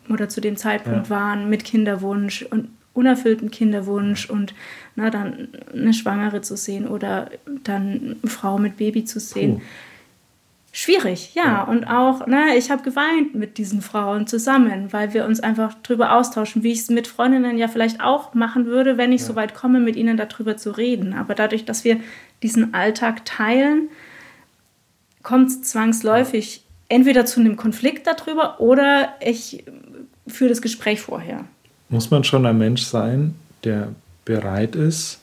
[0.09, 1.11] oder zu dem Zeitpunkt ja.
[1.11, 4.55] waren mit Kinderwunsch und unerfüllten Kinderwunsch und
[4.95, 7.31] na, dann eine Schwangere zu sehen oder
[7.65, 9.57] dann eine Frau mit Baby zu sehen.
[9.57, 9.63] Puh.
[10.73, 11.45] Schwierig, ja.
[11.45, 11.63] ja.
[11.63, 16.13] Und auch, ne, ich habe geweint mit diesen Frauen zusammen, weil wir uns einfach darüber
[16.13, 19.29] austauschen, wie ich es mit Freundinnen ja vielleicht auch machen würde, wenn ich ja.
[19.29, 21.15] so weit komme, mit ihnen darüber zu reden.
[21.15, 21.99] Aber dadurch, dass wir
[22.43, 23.89] diesen Alltag teilen,
[25.23, 29.65] kommt es zwangsläufig entweder zu einem Konflikt darüber oder ich
[30.27, 31.47] führe das Gespräch vorher
[31.89, 33.95] muss man schon ein Mensch sein, der
[34.25, 35.19] bereit ist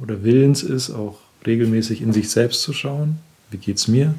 [0.00, 3.18] oder willens ist, auch regelmäßig in sich selbst zu schauen.
[3.50, 4.14] Wie geht's mir?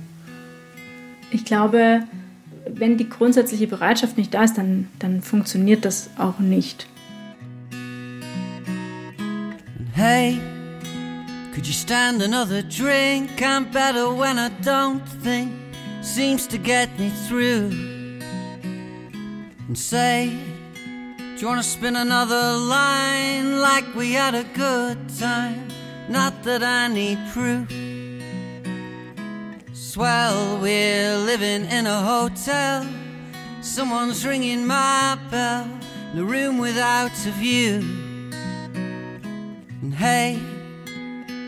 [1.32, 2.04] Ich glaube,
[2.68, 6.88] wenn die grundsätzliche Bereitschaft nicht da ist, dann, dann funktioniert das auch nicht.
[9.94, 10.40] Hey,
[11.54, 13.30] could you stand another drink?
[13.42, 15.52] I'm better when I don't think.
[16.02, 17.72] Seems to get me through.
[19.68, 20.32] And say,
[21.42, 25.68] you wanna spin another line like we had a good time?
[26.08, 27.68] Not that I need proof.
[29.74, 32.86] Swell, we're living in a hotel.
[33.62, 35.68] Someone's ringing my bell
[36.14, 37.80] in a room without a view.
[39.82, 40.40] And hey,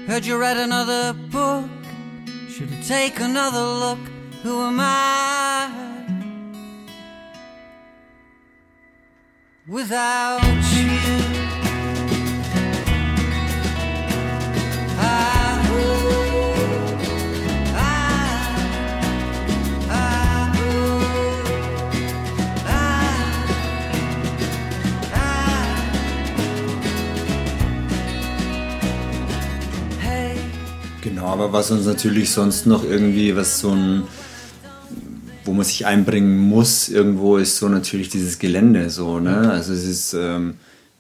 [0.08, 1.69] heard you read another book.
[2.49, 3.99] Should I take another look?
[4.41, 6.12] Who am I?
[9.67, 10.41] without
[10.73, 11.43] you.
[31.34, 34.04] aber was uns natürlich sonst noch irgendwie, was so ein
[35.53, 39.51] wo man sich einbringen muss, irgendwo ist so natürlich dieses Gelände so, ne?
[39.51, 40.55] Also es ist ähm,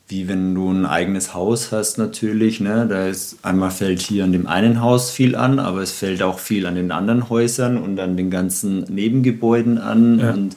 [0.07, 2.85] wie wenn du ein eigenes Haus hast natürlich, ne?
[2.87, 6.37] Da ist einmal fällt hier an dem einen Haus viel an, aber es fällt auch
[6.37, 10.33] viel an den anderen Häusern und an den ganzen Nebengebäuden an Ja.
[10.33, 10.55] und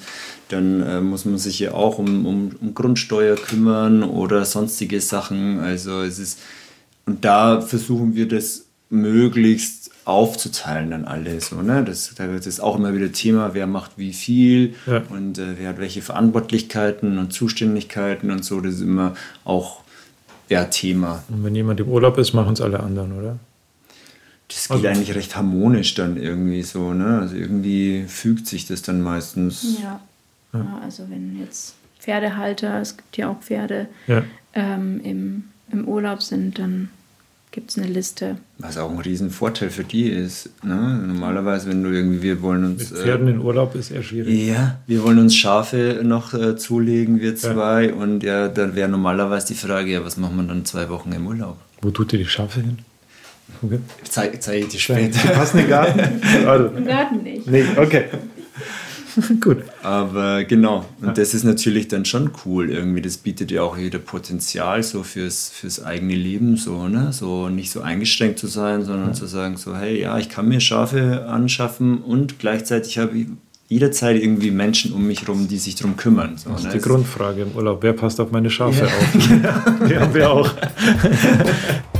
[0.50, 5.58] dann äh, muss man sich ja auch um, um, um Grundsteuer kümmern oder sonstige Sachen.
[5.60, 6.38] Also es ist
[7.06, 11.48] und da versuchen wir das möglichst aufzuteilen dann alles.
[11.48, 11.84] So, ne?
[11.84, 15.02] das, da wird es auch immer wieder Thema, wer macht wie viel Ja.
[15.10, 18.60] und äh, wer hat welche Verantwortlichkeiten und Zuständigkeiten und so.
[18.60, 19.14] Das ist immer
[19.44, 19.80] auch
[20.48, 21.24] ja, Thema.
[21.28, 23.36] Und wenn jemand im Urlaub ist, machen es alle anderen, oder?
[24.48, 26.92] Das geht Also- eigentlich recht harmonisch dann irgendwie so.
[26.94, 27.18] Ne?
[27.18, 29.78] Also irgendwie fügt sich das dann meistens.
[29.82, 30.00] Ja.
[30.52, 30.80] ja.
[30.84, 34.22] Also wenn jetzt Pferdehalter, es gibt ja auch Pferde, Ja.
[34.54, 36.90] ähm, im, im Urlaub sind, dann
[37.56, 38.36] gibt es eine Liste.
[38.58, 40.50] Was auch ein Riesenvorteil für die ist.
[40.62, 40.74] Ne?
[41.06, 42.90] Normalerweise, wenn du irgendwie, wir wollen uns.
[42.90, 44.46] Mit Pferden in Urlaub ist eher schwierig.
[44.46, 47.94] Ja, wir wollen uns Schafe noch äh, zulegen, wir zwei.
[47.94, 51.26] Und ja, dann wäre normalerweise die Frage, ja, was macht man dann zwei Wochen im
[51.26, 51.56] Urlaub?
[51.80, 52.78] Wo tut ihr die Schafe hin?
[53.62, 53.78] Okay.
[54.04, 55.28] Zeige zeig ich dir Die später.
[55.30, 56.00] passen in den Garten?
[56.46, 57.46] Also, Im Garten nicht.
[57.46, 58.04] nee, okay.
[59.40, 59.58] Gut.
[59.82, 63.00] Aber genau, und das ist natürlich dann schon cool irgendwie.
[63.02, 67.12] Das bietet ja auch wieder Potenzial so fürs, fürs eigene Leben, so, ne?
[67.12, 70.60] So nicht so eingeschränkt zu sein, sondern zu sagen, so, hey, ja, ich kann mir
[70.60, 73.26] Schafe anschaffen und gleichzeitig habe ich
[73.68, 76.36] jederzeit irgendwie Menschen um mich rum, die sich darum kümmern.
[76.36, 76.68] So, Das ne?
[76.68, 76.94] ist die Es- Genau.
[76.96, 77.78] Grundfrage im Urlaub.
[77.82, 78.86] Wer passt auf meine Schafe Ja.
[78.86, 79.86] auf?
[79.88, 80.50] Die haben wir auch.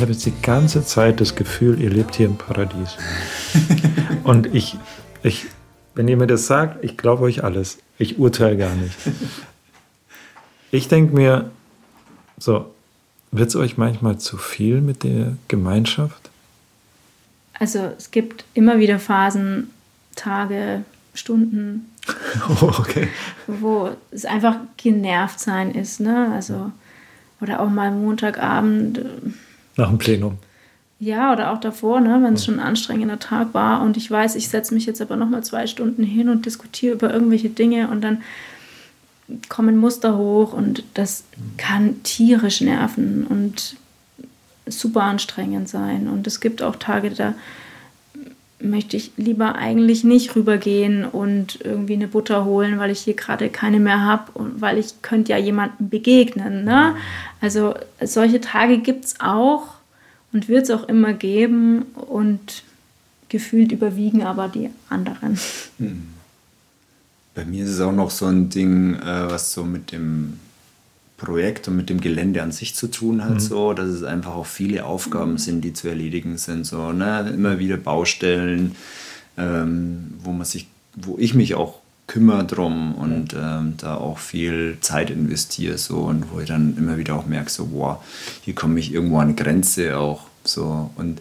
[0.00, 2.96] Ich habe jetzt die ganze Zeit das Gefühl, ihr lebt hier im Paradies.
[4.24, 4.78] Und ich,
[5.22, 5.44] ich,
[5.94, 7.76] wenn ihr mir das sagt, ich glaube euch alles.
[7.98, 8.96] Ich urteile gar nicht.
[10.70, 11.50] Ich denke mir,
[12.38, 12.72] so,
[13.30, 16.30] wird es euch manchmal zu viel mit der Gemeinschaft?
[17.58, 19.68] Also es gibt immer wieder Phasen,
[20.16, 20.82] Tage,
[21.12, 21.90] Stunden,
[22.48, 23.08] Oh, okay.
[23.46, 26.32] wo es einfach genervt sein ist, ne?
[26.34, 26.72] Also
[27.42, 29.02] oder auch mal Montagabend,
[29.80, 30.36] Nach dem Plenum.
[30.98, 34.36] ja oder auch davor, ne, wenn es schon ein anstrengender Tag war und ich weiß,
[34.36, 37.88] ich setze mich jetzt aber noch mal zwei Stunden hin und diskutiere über irgendwelche Dinge
[37.88, 38.22] und dann
[39.48, 41.24] kommen Muster hoch und das
[41.56, 43.76] kann tierisch nerven und
[44.66, 47.34] super anstrengend sein und es gibt auch Tage, da
[48.60, 53.48] möchte ich lieber eigentlich nicht rübergehen und irgendwie eine Butter holen, weil ich hier gerade
[53.48, 56.64] keine mehr habe und weil ich könnte ja jemandem begegnen.
[56.64, 56.94] Ne?
[57.40, 59.74] Also solche Tage gibt es auch
[60.32, 62.62] und wird es auch immer geben und
[63.28, 65.38] gefühlt überwiegen aber die anderen.
[67.34, 70.38] Bei mir ist es auch noch so ein Ding, äh, was so mit dem
[71.20, 74.46] Projekt und mit dem Gelände an sich zu tun hat, so, dass es einfach auch
[74.46, 76.64] viele Aufgaben sind, die zu erledigen sind.
[76.64, 77.30] So, ne?
[77.32, 78.74] Immer wieder Baustellen,
[79.36, 81.74] ähm, wo man sich, wo ich mich auch
[82.06, 86.98] kümmere drum und ähm, da auch viel Zeit investiere so und wo ich dann immer
[86.98, 88.02] wieder auch merke, so wow,
[88.40, 91.20] hier komme ich irgendwo an Grenze auch so und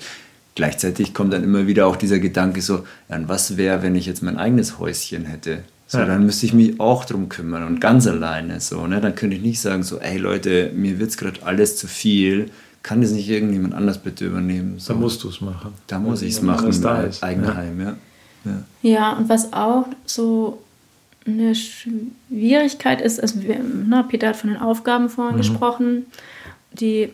[0.55, 4.23] gleichzeitig kommt dann immer wieder auch dieser Gedanke so, ja, was wäre, wenn ich jetzt
[4.23, 5.63] mein eigenes Häuschen hätte?
[5.91, 6.05] So, Ja.
[6.05, 9.01] dann müsste ich mich auch drum kümmern und ganz alleine so, ne?
[9.01, 12.51] Dann könnte ich nicht sagen so, ey Leute, mir wird es gerade alles zu viel,
[12.83, 14.77] kann das nicht irgendjemand anders bitte übernehmen?
[14.77, 15.73] So, Da musst du es machen.
[15.87, 17.23] da muss ich es machen, da im ist.
[17.23, 17.95] Eigenheim, ja.
[18.45, 18.63] ja.
[18.83, 20.61] Ja, und was auch so
[21.25, 21.53] eine
[22.29, 26.05] Schwierigkeit ist, also wir, na, Peter hat von den Aufgaben vorhin gesprochen,
[26.71, 27.09] die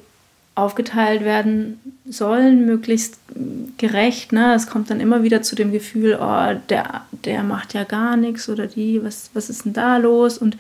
[0.56, 3.20] aufgeteilt werden sollen, möglichst
[3.78, 4.32] gerecht.
[4.32, 4.54] Ne?
[4.56, 8.48] Es kommt dann immer wieder zu dem Gefühl, oh, der, der macht ja gar nichts
[8.48, 10.38] oder die, was, was ist denn da los?
[10.38, 10.58] Und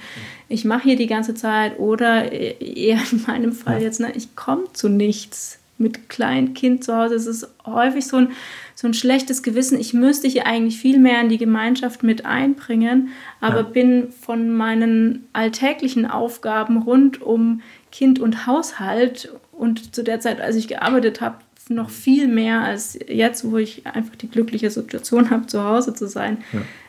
[0.49, 4.65] ich mache hier die ganze Zeit oder eher in meinem Fall jetzt, ne, ich komme
[4.73, 7.15] zu nichts mit Kleinkind zu Hause.
[7.15, 8.29] Es ist häufig so ein,
[8.75, 9.79] so ein schlechtes Gewissen.
[9.79, 13.09] Ich müsste hier eigentlich viel mehr in die Gemeinschaft mit einbringen,
[13.41, 13.63] aber Ja.
[13.63, 20.55] bin von meinen alltäglichen Aufgaben rund um Kind und Haushalt und zu der Zeit, als
[20.55, 21.37] ich gearbeitet habe,
[21.69, 26.07] noch viel mehr als jetzt, wo ich einfach die glückliche Situation habe, zu Hause zu
[26.07, 26.37] sein.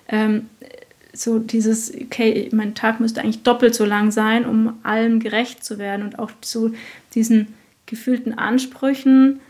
[0.09, 0.48] Ähm,
[1.14, 5.79] so dieses, okay, mein Tag müsste eigentlich doppelt so lang sein, um allem gerecht zu
[5.79, 6.72] werden und auch so
[7.14, 7.55] diesen
[7.87, 9.40] gefühlten Ansprüchen,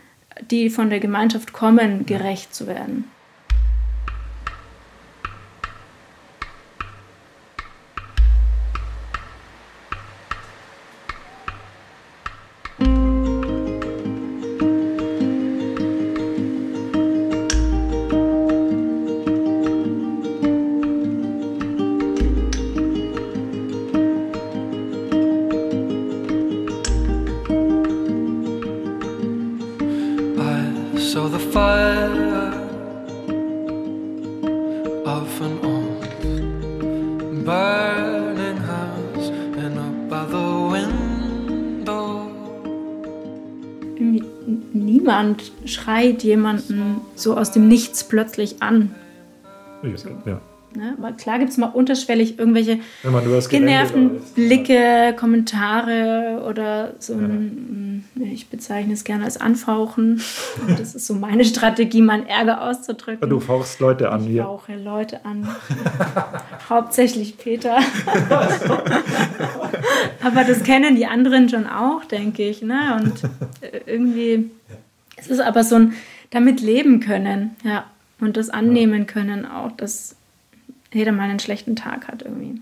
[0.49, 3.05] die von der Gemeinschaft kommen, gerecht zu werden.
[46.07, 48.95] Schreit jemanden so aus dem Nichts plötzlich an.
[50.25, 50.41] Ja.
[50.75, 50.95] Ne?
[50.97, 52.79] Aber klar gibt es mal unterschwellig irgendwelche
[53.49, 54.21] genervten.
[54.35, 60.21] Blicke, Kommentare oder so ein, ich bezeichne es gerne als Anfauchen.
[60.77, 63.29] Das ist so meine Strategie, meinen Ärger auszudrücken.
[63.29, 64.43] Du fauchst Leute an ich hier.
[64.43, 65.47] fauche Leute an.
[66.69, 67.77] Hauptsächlich Peter.
[70.23, 72.61] Aber das kennen die anderen schon auch, denke ich.
[72.61, 72.99] Ne?
[72.99, 73.23] Und
[73.61, 74.51] äh, irgendwie,
[75.29, 75.93] es ist aber so ein
[76.31, 77.85] damit leben können, ja.
[78.19, 80.15] Und das annehmen können auch, dass
[80.91, 82.59] jeder mal einen schlechten Tag hat irgendwie.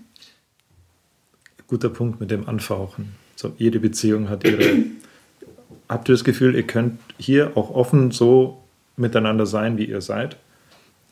[1.68, 3.12] Guter Punkt mit dem Anfauchen.
[3.34, 4.62] So, jede Beziehung hat ihre.
[5.88, 8.60] Habt ihr das Gefühl, ihr könnt hier auch offen so
[8.96, 10.36] miteinander sein, wie ihr seid?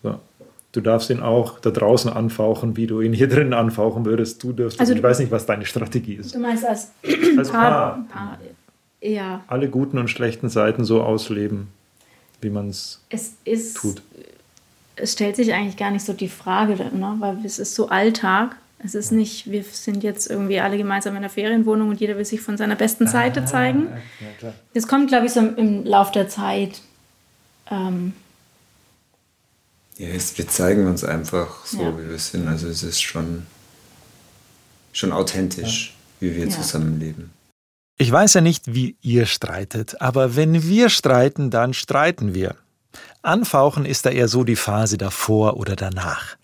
[0.03, 0.19] So.
[0.73, 4.43] Du darfst ihn auch da draußen anfauchen, wie du ihn hier drinnen anfauchen würdest.
[4.43, 4.81] Du dürftest.
[4.81, 6.35] Also ich du- weiß nicht, was deine Strategie ist.
[6.35, 6.90] Du meinst als
[7.38, 8.38] Als Paar, Paar Paar
[9.05, 11.69] ja, alle guten und schlechten Seiten so ausleben,
[12.40, 13.01] wie man es
[13.75, 14.03] tut.
[14.97, 17.17] es stellt sich eigentlich gar nicht so die Frage, ne?
[17.19, 18.57] weil es ist so Alltag.
[18.79, 22.25] Es ist nicht, wir sind jetzt irgendwie alle gemeinsam in der Ferienwohnung und jeder will
[22.25, 23.88] sich von seiner besten Seite zeigen.
[24.75, 26.83] Das kommt, glaube ich, so im, im Lauf der Zeit.
[27.71, 28.12] Ähm,
[29.97, 31.99] Ja, es, wir zeigen uns einfach so, Ja.
[31.99, 32.47] wie wir sind.
[32.49, 33.47] Also es ist schon,
[34.93, 36.51] schon authentisch, wie wir Ja.
[36.51, 37.31] zusammenleben.
[37.96, 42.57] Ich weiß ja nicht, wie ihr streitet, aber wenn wir streiten, dann streiten wir.
[43.22, 46.37] Anfauchen ist da eher so die Phase davor oder danach.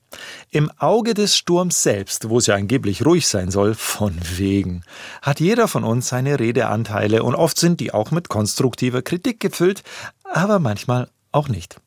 [0.50, 4.82] Im Auge des Sturms selbst, wo es ja angeblich ruhig sein soll, von wegen,
[5.22, 9.82] hat jeder von uns seine Redeanteile und oft sind die auch mit konstruktiver Kritik gefüllt,
[10.22, 11.80] aber manchmal auch nicht.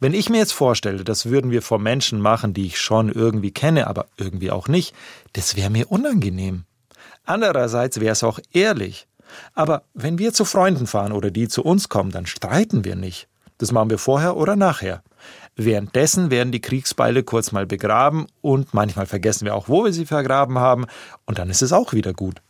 [0.00, 3.52] Wenn ich mir jetzt vorstelle, das würden wir vor Menschen machen, die ich schon irgendwie
[3.52, 4.94] kenne, aber irgendwie auch nicht,
[5.34, 6.64] das wäre mir unangenehm.
[7.24, 9.06] Andererseits wäre es auch ehrlich.
[9.54, 13.28] Aber wenn wir zu Freunden fahren oder die zu uns kommen, dann streiten wir nicht.
[13.58, 15.02] Das machen wir vorher oder nachher.
[15.54, 20.06] Währenddessen werden die Kriegsbeile kurz mal begraben und manchmal vergessen wir auch, wo wir sie
[20.06, 20.86] vergraben haben
[21.26, 22.42] und dann ist es auch wieder gut.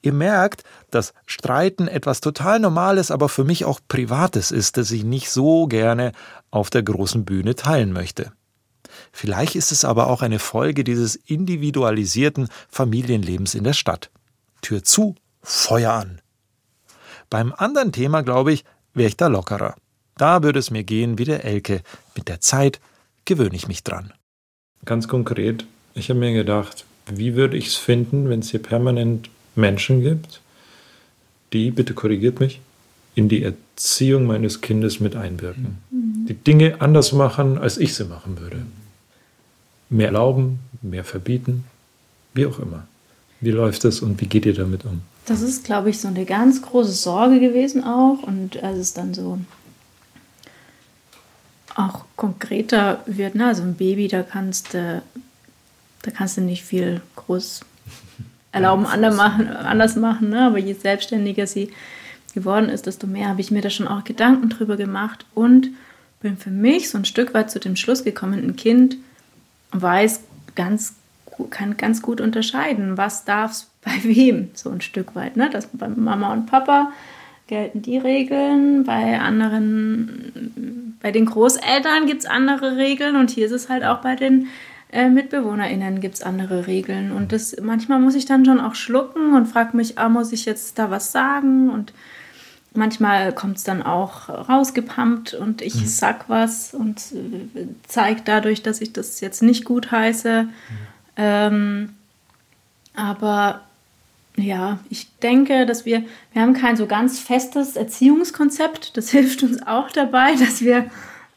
[0.00, 5.04] Ihr merkt, dass Streiten etwas total Normales, aber für mich auch Privates ist, das ich
[5.04, 6.12] nicht so gerne
[6.50, 8.32] auf der großen Bühne teilen möchte.
[9.10, 14.10] Vielleicht ist es aber auch eine Folge dieses individualisierten Familienlebens in der Stadt.
[14.60, 16.20] Tür zu, Feuer an.
[17.30, 19.74] Beim anderen Thema, glaube ich, wäre ich da lockerer.
[20.16, 21.82] Da würde es mir gehen wie der Elke.
[22.14, 22.80] Mit der Zeit
[23.24, 24.12] gewöhne ich mich dran.
[24.84, 29.30] Ganz konkret, ich habe mir gedacht, wie würde ich es finden, wenn es hier permanent
[29.54, 30.40] Menschen gibt,
[31.52, 32.60] die, bitte korrigiert mich,
[33.14, 35.78] in die Erziehung meines Kindes mit einwirken.
[36.28, 38.62] Die Dinge anders machen, als ich sie machen würde.
[39.92, 41.64] Mehr erlauben, mehr verbieten,
[42.34, 42.86] wie auch immer.
[43.40, 45.02] Wie läuft das und wie geht ihr damit um?
[45.26, 48.22] das ist, glaube ich, so eine ganz große Sorge gewesen auch.
[48.22, 49.38] Und als es dann so
[51.74, 53.46] auch konkreter wird, ne?
[53.46, 55.02] also ein Baby, da kannst du,
[56.02, 57.60] da kannst du nicht viel groß
[58.52, 60.30] erlauben, anders machen, anders machen.
[60.30, 60.46] Ne?
[60.46, 61.70] Aber je selbstständiger sie
[62.34, 65.68] geworden ist, desto mehr habe ich mir da schon auch Gedanken drüber gemacht und
[66.20, 68.96] bin für mich so ein Stück weit zu dem Schluss gekommen, ein Kind
[69.72, 70.22] weiß
[70.54, 70.94] ganz,
[71.50, 75.36] kann ganz gut unterscheiden, was darf es bei wem, so ein Stück weit.
[75.36, 75.50] Ne?
[75.50, 76.92] Das bei Mama und Papa
[77.48, 83.52] gelten die Regeln, bei anderen, bei den Großeltern gibt es andere Regeln und hier ist
[83.52, 84.46] es halt auch bei den
[84.92, 87.12] äh, MitbewohnerInnen gibt es andere Regeln.
[87.12, 90.44] Und das manchmal muss ich dann schon auch schlucken und frage mich, ah, muss ich
[90.44, 91.70] jetzt da was sagen?
[91.70, 91.92] Und
[92.74, 98.80] manchmal kommt es dann auch rausgepumpt und ich sag was und äh, zeige dadurch, dass
[98.80, 100.48] ich das jetzt nicht gut heiße.
[101.16, 101.90] Ähm,
[102.94, 103.62] aber
[104.36, 108.96] ja, ich denke, dass wir, wir haben kein so ganz festes Erziehungskonzept.
[108.96, 110.90] Das hilft uns auch dabei, dass wir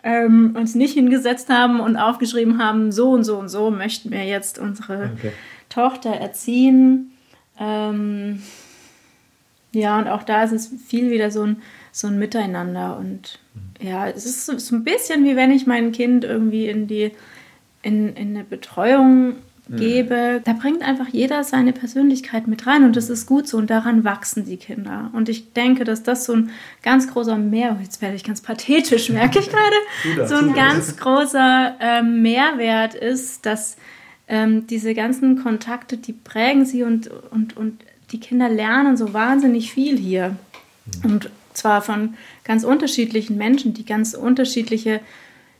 [0.03, 4.23] ähm, uns nicht hingesetzt haben und aufgeschrieben haben, so und so und so möchten wir
[4.23, 5.31] jetzt unsere Okay.
[5.69, 7.11] Tochter erziehen.
[7.59, 8.41] Ähm,
[9.75, 11.61] ja, und auch da ist es viel wieder so ein,
[11.91, 12.97] so ein Miteinander.
[12.97, 13.39] Und
[13.79, 17.11] ja, es ist so, so ein bisschen wie wenn ich mein Kind irgendwie in die
[17.81, 19.35] in, in eine Betreuung
[19.69, 20.41] gebe.
[20.43, 24.03] Da bringt einfach jeder seine Persönlichkeit mit rein und das ist gut so und daran
[24.03, 25.09] wachsen die Kinder.
[25.13, 26.51] Und ich denke, dass das so ein
[26.83, 29.49] ganz großer Mehr, jetzt werde ich ganz pathetisch, merke ich
[30.15, 33.77] gerade, so ein ganz großer ähm, Mehrwert ist, dass
[34.27, 39.71] ähm, diese ganzen Kontakte, die prägen sie und, und, und die Kinder lernen so wahnsinnig
[39.71, 40.35] viel hier.
[41.03, 45.01] Und zwar von ganz unterschiedlichen Menschen, die ganz unterschiedliche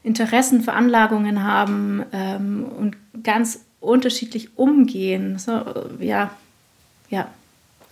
[0.04, 5.40] Interessen, Veranlagungen haben ähm, und ganz unterschiedlich umgehen.
[5.40, 5.64] So,
[6.00, 6.32] ja,
[7.10, 7.28] ja.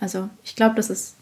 [0.00, 1.14] Also ich glaube, dass es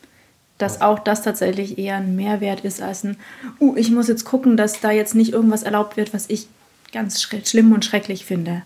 [0.59, 3.16] dass auch das tatsächlich eher ein Mehrwert ist als ein,
[3.59, 6.47] uh, ich muss jetzt gucken, dass da jetzt nicht irgendwas erlaubt wird, was ich
[6.93, 8.62] ganz schlimm und schrecklich finde.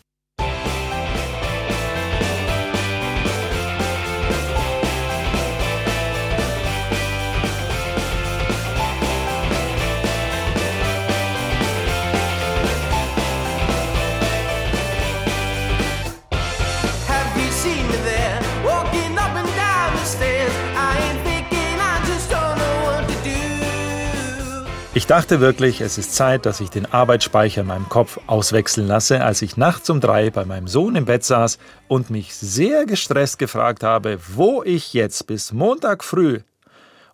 [24.96, 29.22] Ich dachte wirklich, es ist Zeit, dass ich den Arbeitsspeicher in meinem Kopf auswechseln lasse,
[29.22, 33.38] als ich nachts um drei bei meinem Sohn im Bett saß und mich sehr gestresst
[33.38, 36.40] gefragt habe, wo ich jetzt bis Montag früh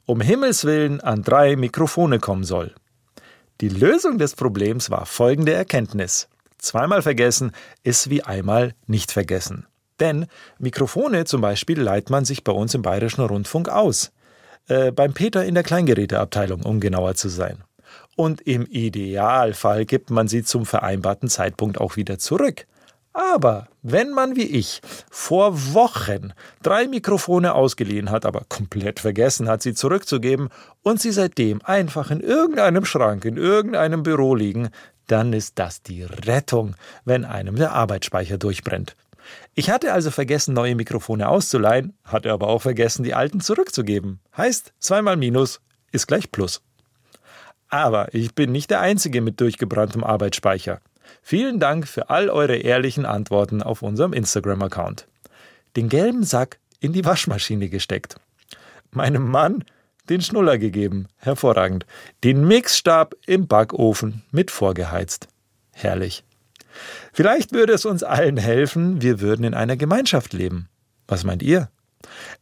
[0.06, 2.72] um Himmels willen an drei Mikrofone kommen soll.
[3.60, 6.28] Die Lösung des Problems war folgende Erkenntnis.
[6.58, 7.50] Zweimal vergessen
[7.82, 9.66] ist wie einmal nicht vergessen.
[9.98, 10.26] Denn
[10.60, 14.12] Mikrofone zum Beispiel leiht man sich bei uns im Bayerischen Rundfunk aus.
[14.68, 17.64] Äh, beim Peter in der Kleingeräteabteilung, um genauer zu sein.
[18.16, 22.66] Und im Idealfall gibt man sie zum vereinbarten Zeitpunkt auch wieder zurück.
[23.14, 26.32] Aber wenn man wie ich vor Wochen
[26.62, 30.48] drei Mikrofone ausgeliehen hat, aber komplett vergessen hat, sie zurückzugeben
[30.82, 34.70] und sie seitdem einfach in irgendeinem Schrank, in irgendeinem Büro liegen,
[35.08, 38.96] dann ist das die Rettung, wenn einem der Arbeitsspeicher durchbrennt.
[39.54, 44.20] Ich hatte also vergessen, neue Mikrofone auszuleihen, hatte aber auch vergessen, die alten zurückzugeben.
[44.36, 45.60] Heißt, zweimal Minus
[45.92, 46.62] ist gleich Plus.
[47.72, 50.82] Aber ich bin nicht der Einzige mit durchgebranntem Arbeitsspeicher.
[51.22, 55.08] Vielen Dank für all eure ehrlichen Antworten auf unserem Instagram-Account.
[55.76, 58.16] Den gelben Sack in die Waschmaschine gesteckt.
[58.90, 59.64] Meinem Mann
[60.10, 61.08] den Schnuller gegeben.
[61.16, 61.86] Hervorragend.
[62.24, 65.28] Den Mixstab im Backofen mit vorgeheizt.
[65.72, 66.24] Herrlich.
[67.14, 70.68] Vielleicht würde es uns allen helfen, wir würden in einer Gemeinschaft leben.
[71.08, 71.70] Was meint ihr?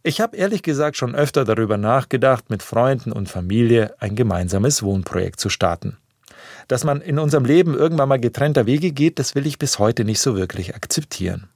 [0.02, 5.40] Ich habe ehrlich gesagt schon öfter darüber nachgedacht, mit Freunden und Familie ein gemeinsames Wohnprojekt
[5.40, 5.96] zu starten.
[6.68, 10.04] Dass man in unserem Leben irgendwann mal getrennter Wege geht, das will ich bis heute
[10.04, 11.48] nicht so wirklich akzeptieren.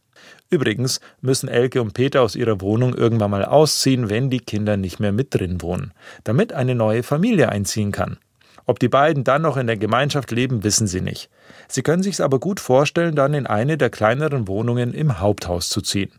[0.51, 5.01] Übrigens müssen Elke und Peter aus ihrer Wohnung irgendwann mal ausziehen, wenn die Kinder nicht
[5.01, 5.93] mehr mit drin wohnen,
[6.23, 8.19] damit eine neue Familie einziehen kann.
[8.67, 11.29] Ob die beiden dann noch in der Gemeinschaft leben, wissen sie nicht.
[11.69, 15.81] Sie können sich aber gut vorstellen, dann in eine der kleineren Wohnungen im Haupthaus zu
[15.81, 16.13] ziehen.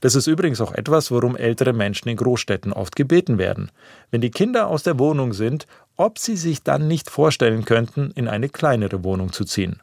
[0.00, 3.70] Das ist übrigens auch etwas, worum ältere Menschen in Großstädten oft gebeten werden.
[4.10, 5.66] Wenn die Kinder aus der Wohnung sind,
[5.96, 9.80] ob sie sich dann nicht vorstellen könnten, in eine kleinere Wohnung zu ziehen.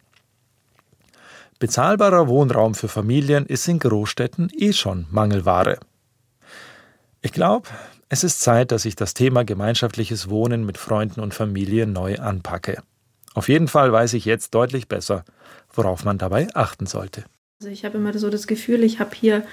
[1.60, 5.80] Bezahlbarer Wohnraum für Familien ist in Großstädten eh schon Mangelware.
[7.22, 7.68] Ich glaube,
[8.10, 12.82] es ist Zeit, dass ich das Thema gemeinschaftliches Wohnen mit Freunden und Familie neu anpacke.
[13.34, 15.26] Auf jeden Fall weiß ich jetzt deutlich besser,
[15.74, 17.26] worauf man dabei achten sollte.
[17.60, 19.44] Also ich habe immer so das Gefühl, ich habe hier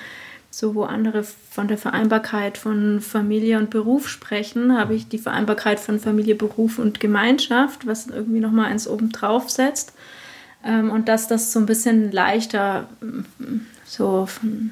[0.56, 5.80] so, wo andere von der Vereinbarkeit von Familie und Beruf sprechen, habe ich die Vereinbarkeit
[5.80, 9.94] von Familie, Beruf und Gemeinschaft, was irgendwie nochmal eins oben drauf setzt.
[10.64, 14.70] Ähm, und dass das so ein bisschen leichter mm, so von,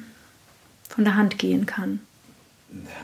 [0.87, 1.99] von der Hand gehen kann.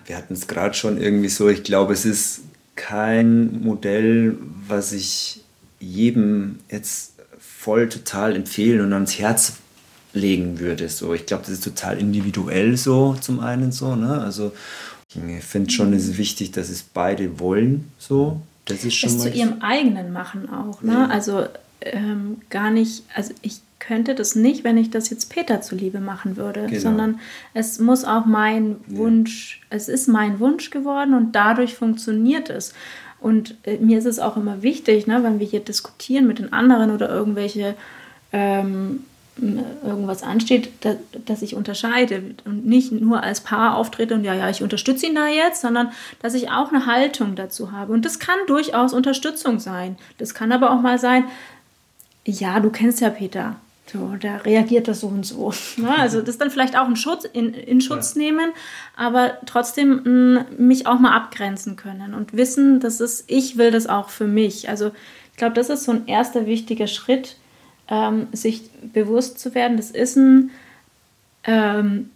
[0.05, 2.41] Wir hatten es gerade schon irgendwie so, ich glaube, es ist
[2.75, 5.43] kein Modell, was ich
[5.79, 9.57] jedem jetzt voll total empfehlen und ans Herz
[10.19, 10.89] legen würde.
[10.89, 13.95] So, ich glaube, das ist total individuell so zum einen so.
[13.95, 14.21] Ne?
[14.21, 14.51] Also
[15.07, 17.89] ich finde schon, es ist wichtig, dass es beide wollen.
[17.97, 20.81] So, das ist schon es zu ihrem eigenen machen auch.
[20.81, 20.93] Ne?
[20.93, 21.07] Ja.
[21.07, 21.45] Also
[21.81, 26.37] ähm, gar nicht, also ich könnte das nicht, wenn ich das jetzt Peter zuliebe machen
[26.37, 26.81] würde, Genau.
[26.81, 27.19] sondern
[27.53, 32.73] es muss auch mein Wunsch, es ist mein Wunsch geworden und dadurch funktioniert es.
[33.19, 36.53] Und äh, mir ist es auch immer wichtig, ne, wenn wir hier diskutieren mit den
[36.53, 37.75] anderen oder irgendwelche
[38.31, 39.05] ähm,
[39.83, 44.49] irgendwas ansteht, da, dass ich unterscheide und nicht nur als Paar auftrete und ja, ja,
[44.49, 47.93] ich unterstütze ihn da jetzt, sondern dass ich auch eine Haltung dazu habe.
[47.93, 49.97] Und das kann durchaus Unterstützung sein.
[50.17, 51.25] Das kann aber auch mal sein,
[52.25, 53.55] ja, du kennst ja Peter.
[53.91, 55.51] So, da reagiert das so und so.
[55.77, 55.97] Ne?
[55.97, 58.21] Also das dann vielleicht auch in Schutz, in, in Schutz ja.
[58.21, 58.51] nehmen,
[58.95, 60.01] aber trotzdem
[60.33, 64.27] mh, mich auch mal abgrenzen können und wissen, dass es, ich will das auch für
[64.27, 64.69] mich.
[64.69, 64.91] Also
[65.31, 67.37] ich glaube, das ist so ein erster wichtiger Schritt,
[67.89, 70.51] ähm, sich bewusst zu werden, das ist ein
[71.43, 72.09] ähm,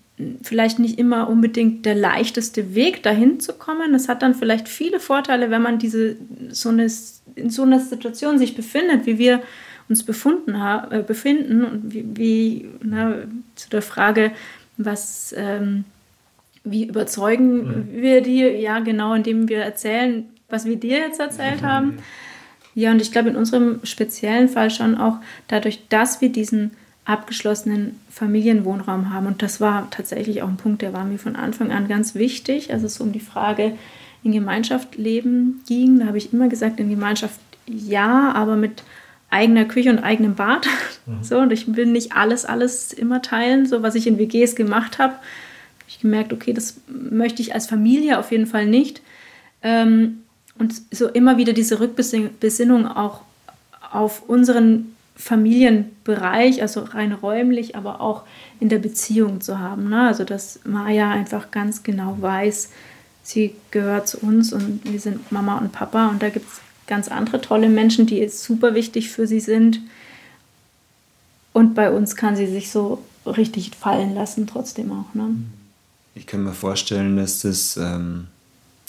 [0.44, 3.94] vielleicht nicht immer unbedingt der leichteste Weg, dahin zu kommen.
[3.94, 6.16] Das hat dann vielleicht viele Vorteile, wenn man diese
[6.50, 6.88] so eine,
[7.36, 9.42] in so einer Situation sich befindet, wie wir
[9.90, 13.16] uns befunden äh, befinden und wie, wie na,
[13.56, 14.32] zu der Frage,
[14.78, 15.84] was ähm,
[16.64, 18.02] wie überzeugen mhm.
[18.02, 18.42] wir die?
[18.42, 21.66] Ja, genau, indem wir erzählen, was wir dir jetzt erzählt mhm.
[21.66, 21.98] haben.
[22.76, 25.18] Ja, und ich glaube in unserem speziellen Fall schon auch
[25.48, 26.72] dadurch, dass wir diesen
[27.06, 29.28] abgeschlossenen Familienwohnraum haben.
[29.28, 32.72] Und das war tatsächlich auch ein Punkt, der war mir von Anfang an ganz wichtig.
[32.72, 33.74] Also es um die Frage
[34.24, 36.00] in Gemeinschaft leben ging.
[36.00, 38.84] Da habe ich immer gesagt, in Gemeinschaft ja, aber mit
[39.30, 40.68] eigener Küche und eigenem Bad.
[41.06, 41.24] Mhm.
[41.24, 45.00] So, und ich will nicht alles, alles immer teilen, so was ich in WGs gemacht
[45.00, 45.14] habe.
[45.14, 45.24] Habe
[45.90, 49.02] ich gemerkt, okay, das möchte ich als Familie auf jeden Fall nicht.
[49.62, 50.23] Ähm,
[50.58, 53.22] und so immer wieder diese Rückbesinnung auch
[53.92, 58.24] auf unseren Familienbereich, also rein räumlich, aber auch
[58.60, 59.90] in der Beziehung zu haben.
[59.90, 60.08] Ne?
[60.08, 62.70] Also dass Maya einfach ganz genau weiß,
[63.24, 67.08] sie gehört zu uns und wir sind Mama und Papa und da gibt es ganz
[67.08, 69.80] andere tolle Menschen, die super wichtig für sie sind.
[71.54, 75.14] Und bei uns kann sie sich so richtig fallen lassen, trotzdem auch.
[75.14, 75.36] Ne?
[76.16, 78.28] Ich kann mir vorstellen, dass das ähm,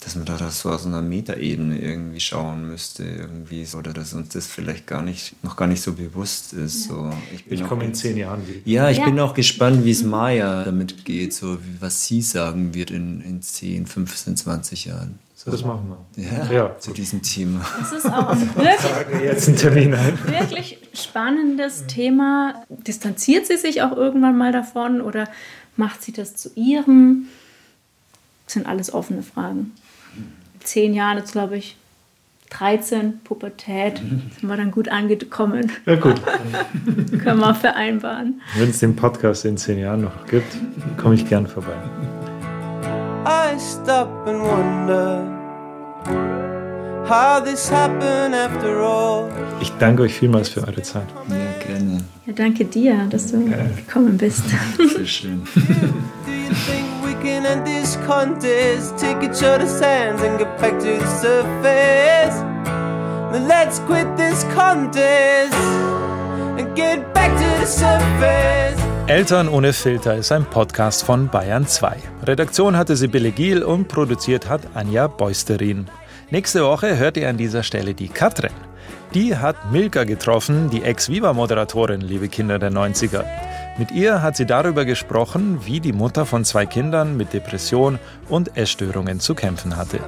[0.04, 4.28] dass man da so aus einer Metaebene irgendwie schauen müsste, irgendwie so, oder dass uns
[4.30, 6.84] das vielleicht gar nicht, noch gar nicht so bewusst ist.
[6.84, 7.10] So.
[7.32, 8.60] Ich, ich komme in zehn Jahren wieder.
[8.66, 9.06] Ja, ich ja.
[9.06, 13.40] bin auch gespannt, wie es Maya damit geht, so was sie sagen wird in, in
[13.40, 15.18] 10, 15, 20 Jahren.
[15.34, 15.50] So.
[15.50, 16.22] Das machen wir.
[16.22, 17.64] Ja, ja zu diesem Thema.
[17.80, 20.18] Das ist auch ein wirklich, jetzt einen Termin ein.
[20.26, 22.62] wirklich spannendes Thema.
[22.68, 25.28] Distanziert sie sich auch irgendwann mal davon oder
[25.76, 27.28] macht sie das zu ihrem?
[28.44, 29.72] Das sind alles offene Fragen
[30.64, 31.76] zehn Jahren, jetzt glaube ich
[32.50, 35.72] 13, Pubertät, sind wir dann gut angekommen.
[35.86, 36.20] Ja, gut.
[37.22, 38.40] Können wir vereinbaren.
[38.56, 40.56] Wenn es den Podcast in zehn Jahren noch gibt,
[40.96, 41.74] komme ich gern vorbei.
[43.26, 45.24] I stop and wonder
[47.08, 49.30] how this happened after all.
[49.60, 51.06] Ich danke euch vielmals für eure Zeit.
[51.28, 52.04] Ja, gerne.
[52.26, 53.56] Ja, danke dir, dass du ja.
[53.76, 54.44] gekommen bist.
[54.76, 55.42] Sehr schön.
[58.06, 59.02] contest.
[59.02, 62.36] Each other's hands and get back to the surface.
[63.32, 65.54] Then let's quit this contest
[66.58, 68.80] and get back to the surface.
[69.06, 71.96] Eltern ohne Filter ist ein Podcast von Bayern 2.
[72.26, 75.86] Redaktion hatte Sibylle Giel und produziert hat Anja Beusterin.
[76.30, 78.52] Nächste Woche hört ihr an dieser Stelle die Katrin.
[79.12, 83.24] Die hat Milka getroffen, die Ex-Viva-Moderatorin, liebe Kinder der 90er.
[83.76, 87.98] Mit ihr hat sie darüber gesprochen, wie die Mutter von zwei Kindern mit Depression
[88.28, 89.98] und Essstörungen zu kämpfen hatte.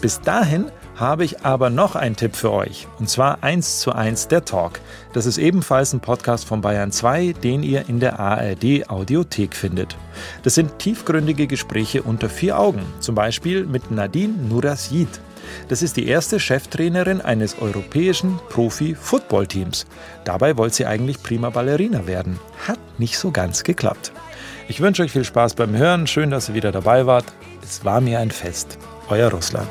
[0.00, 4.26] Bis dahin habe ich aber noch einen Tipp für euch, und zwar eins zu eins
[4.26, 4.80] der Talk.
[5.12, 9.96] Das ist ebenfalls ein Podcast von Bayern 2, den ihr in der ARD Audiothek findet.
[10.42, 15.20] Das sind tiefgründige Gespräche unter vier Augen, zum Beispiel mit Nadine Nurasyid.
[15.68, 19.86] Das ist die erste Cheftrainerin eines europäischen Profi-Football-Teams.
[20.24, 22.38] Dabei wollte sie eigentlich prima Ballerina werden.
[22.66, 24.12] Hat nicht so ganz geklappt.
[24.68, 26.06] Ich wünsche euch viel Spaß beim Hören.
[26.06, 27.26] Schön, dass ihr wieder dabei wart.
[27.62, 28.78] Es war mir ein Fest.
[29.08, 29.68] Euer Russland.